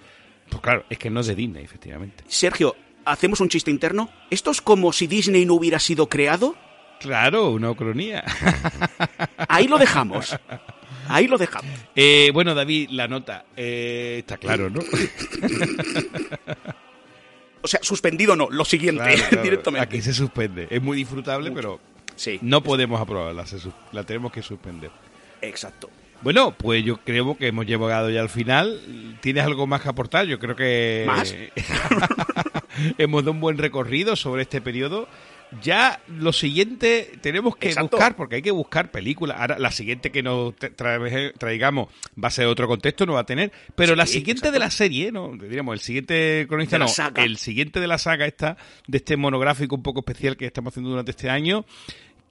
[0.49, 2.23] Pues claro, es que no es de Disney, efectivamente.
[2.27, 4.09] Sergio, hacemos un chiste interno.
[4.29, 6.55] ¿Esto es como si Disney no hubiera sido creado?
[6.99, 8.23] Claro, una ucronía.
[9.47, 10.35] Ahí lo dejamos.
[11.07, 11.71] Ahí lo dejamos.
[11.95, 13.45] Eh, bueno, David, la nota.
[13.55, 14.81] eh, está claro, ¿no?
[17.61, 19.43] O sea, suspendido no, lo siguiente, Claro, claro.
[19.43, 19.83] directamente.
[19.83, 20.67] Aquí se suspende.
[20.69, 21.79] Es muy disfrutable, pero
[22.19, 23.45] Sí, no podemos aprobarla.
[23.45, 23.57] se
[23.93, 24.91] la tenemos que suspender.
[25.41, 25.89] exacto.
[26.21, 29.15] Bueno, pues yo creo que hemos llegado ya al final.
[29.21, 30.25] ¿Tienes algo más que aportar?
[30.25, 31.33] Yo creo que ¿Más?
[32.97, 35.07] hemos dado un buen recorrido sobre este periodo.
[35.63, 37.97] Ya lo siguiente tenemos que Exacto.
[37.97, 39.37] buscar, porque hay que buscar películas.
[39.39, 41.87] Ahora, la siguiente que nos tra- traigamos
[42.23, 43.51] va a ser otro contexto, no va a tener.
[43.75, 44.51] Pero Sí, la siguiente exacto.
[44.53, 45.31] de la serie, ¿no?
[45.35, 47.23] Diríamos, el siguiente cronista, no, saga.
[47.23, 50.91] el siguiente de la saga esta, de este monográfico un poco especial que estamos haciendo
[50.91, 51.65] durante este año,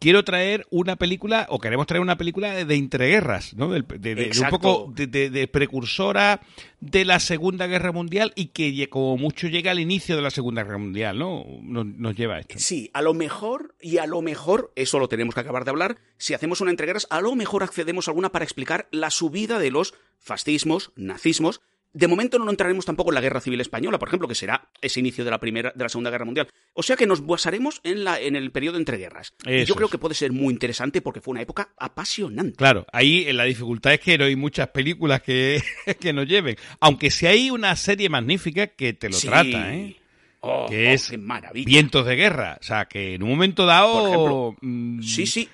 [0.00, 3.68] quiero traer una película, o queremos traer una película de, de entreguerras, ¿no?
[3.70, 6.40] De, de- de un poco de, precursora
[6.80, 10.62] de la Segunda Guerra Mundial y que como mucho llega al inicio de la Segunda
[10.62, 11.44] Guerra Mundial, ¿no?
[11.62, 12.54] Nos, nos lleva a esto.
[12.58, 15.98] Sí, a lo mejor, y a lo mejor, eso lo tenemos que acabar de hablar,
[16.16, 19.70] si hacemos una entreguerras, a lo mejor accedemos a alguna para explicar la subida de
[19.70, 21.60] los fascismos, nazismos.
[21.92, 25.00] De momento no entraremos tampoco en la Guerra Civil Española, por ejemplo, que será ese
[25.00, 26.46] inicio de la primera, de la Segunda Guerra Mundial.
[26.74, 29.34] O sea que nos basaremos en la, en el periodo entre guerras.
[29.46, 29.92] Y yo creo es.
[29.92, 32.56] que puede ser muy interesante porque fue una época apasionante.
[32.56, 35.62] Claro, ahí eh, la dificultad es que no hay muchas películas que,
[36.00, 36.56] que nos lleven.
[36.80, 39.26] Aunque sí hay una serie magnífica que te lo Sí.
[39.26, 39.96] trata, ¿eh?
[40.40, 41.66] Oh, Que oh, es qué maravilla.
[41.66, 42.58] Vientos de guerra.
[42.60, 43.92] O sea, que en un momento dado.
[44.00, 45.48] Por ejemplo, mm, Sí, sí.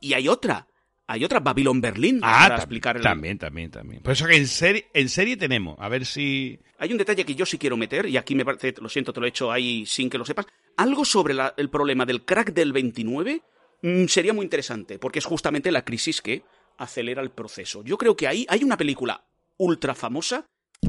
[0.00, 0.66] Y hay otra.
[1.10, 2.20] Hay otra, Babylon Berlin.
[2.22, 4.02] Ah, para explicar el- también, también, también.
[4.02, 5.76] Por eso que en serie, en serie tenemos.
[5.80, 6.60] A ver si.
[6.78, 9.18] Hay un detalle que yo sí quiero meter, y aquí me parece, lo siento, te
[9.20, 10.46] lo he hecho ahí sin que lo sepas.
[10.76, 13.40] Algo sobre la- el problema del crack del 29
[13.82, 16.42] mm, sería muy interesante, porque es justamente la crisis que
[16.76, 17.82] acelera el proceso.
[17.84, 19.24] Yo creo que ahí hay una película
[19.56, 20.44] ultra famosa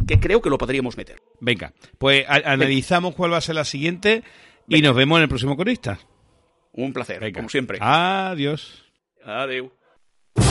[0.05, 1.21] que creo que lo podríamos meter.
[1.39, 4.23] Venga, pues a- analizamos cuál va a ser la siguiente
[4.67, 5.97] y nos vemos en el próximo corista.
[6.73, 7.37] Un placer, Venga.
[7.39, 7.77] como siempre.
[7.81, 8.83] Adiós.
[9.23, 9.71] Adeu.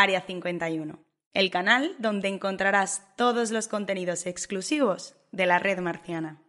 [0.00, 0.98] Área 51,
[1.34, 6.42] el canal donde encontrarás todos los contenidos exclusivos de la red marciana.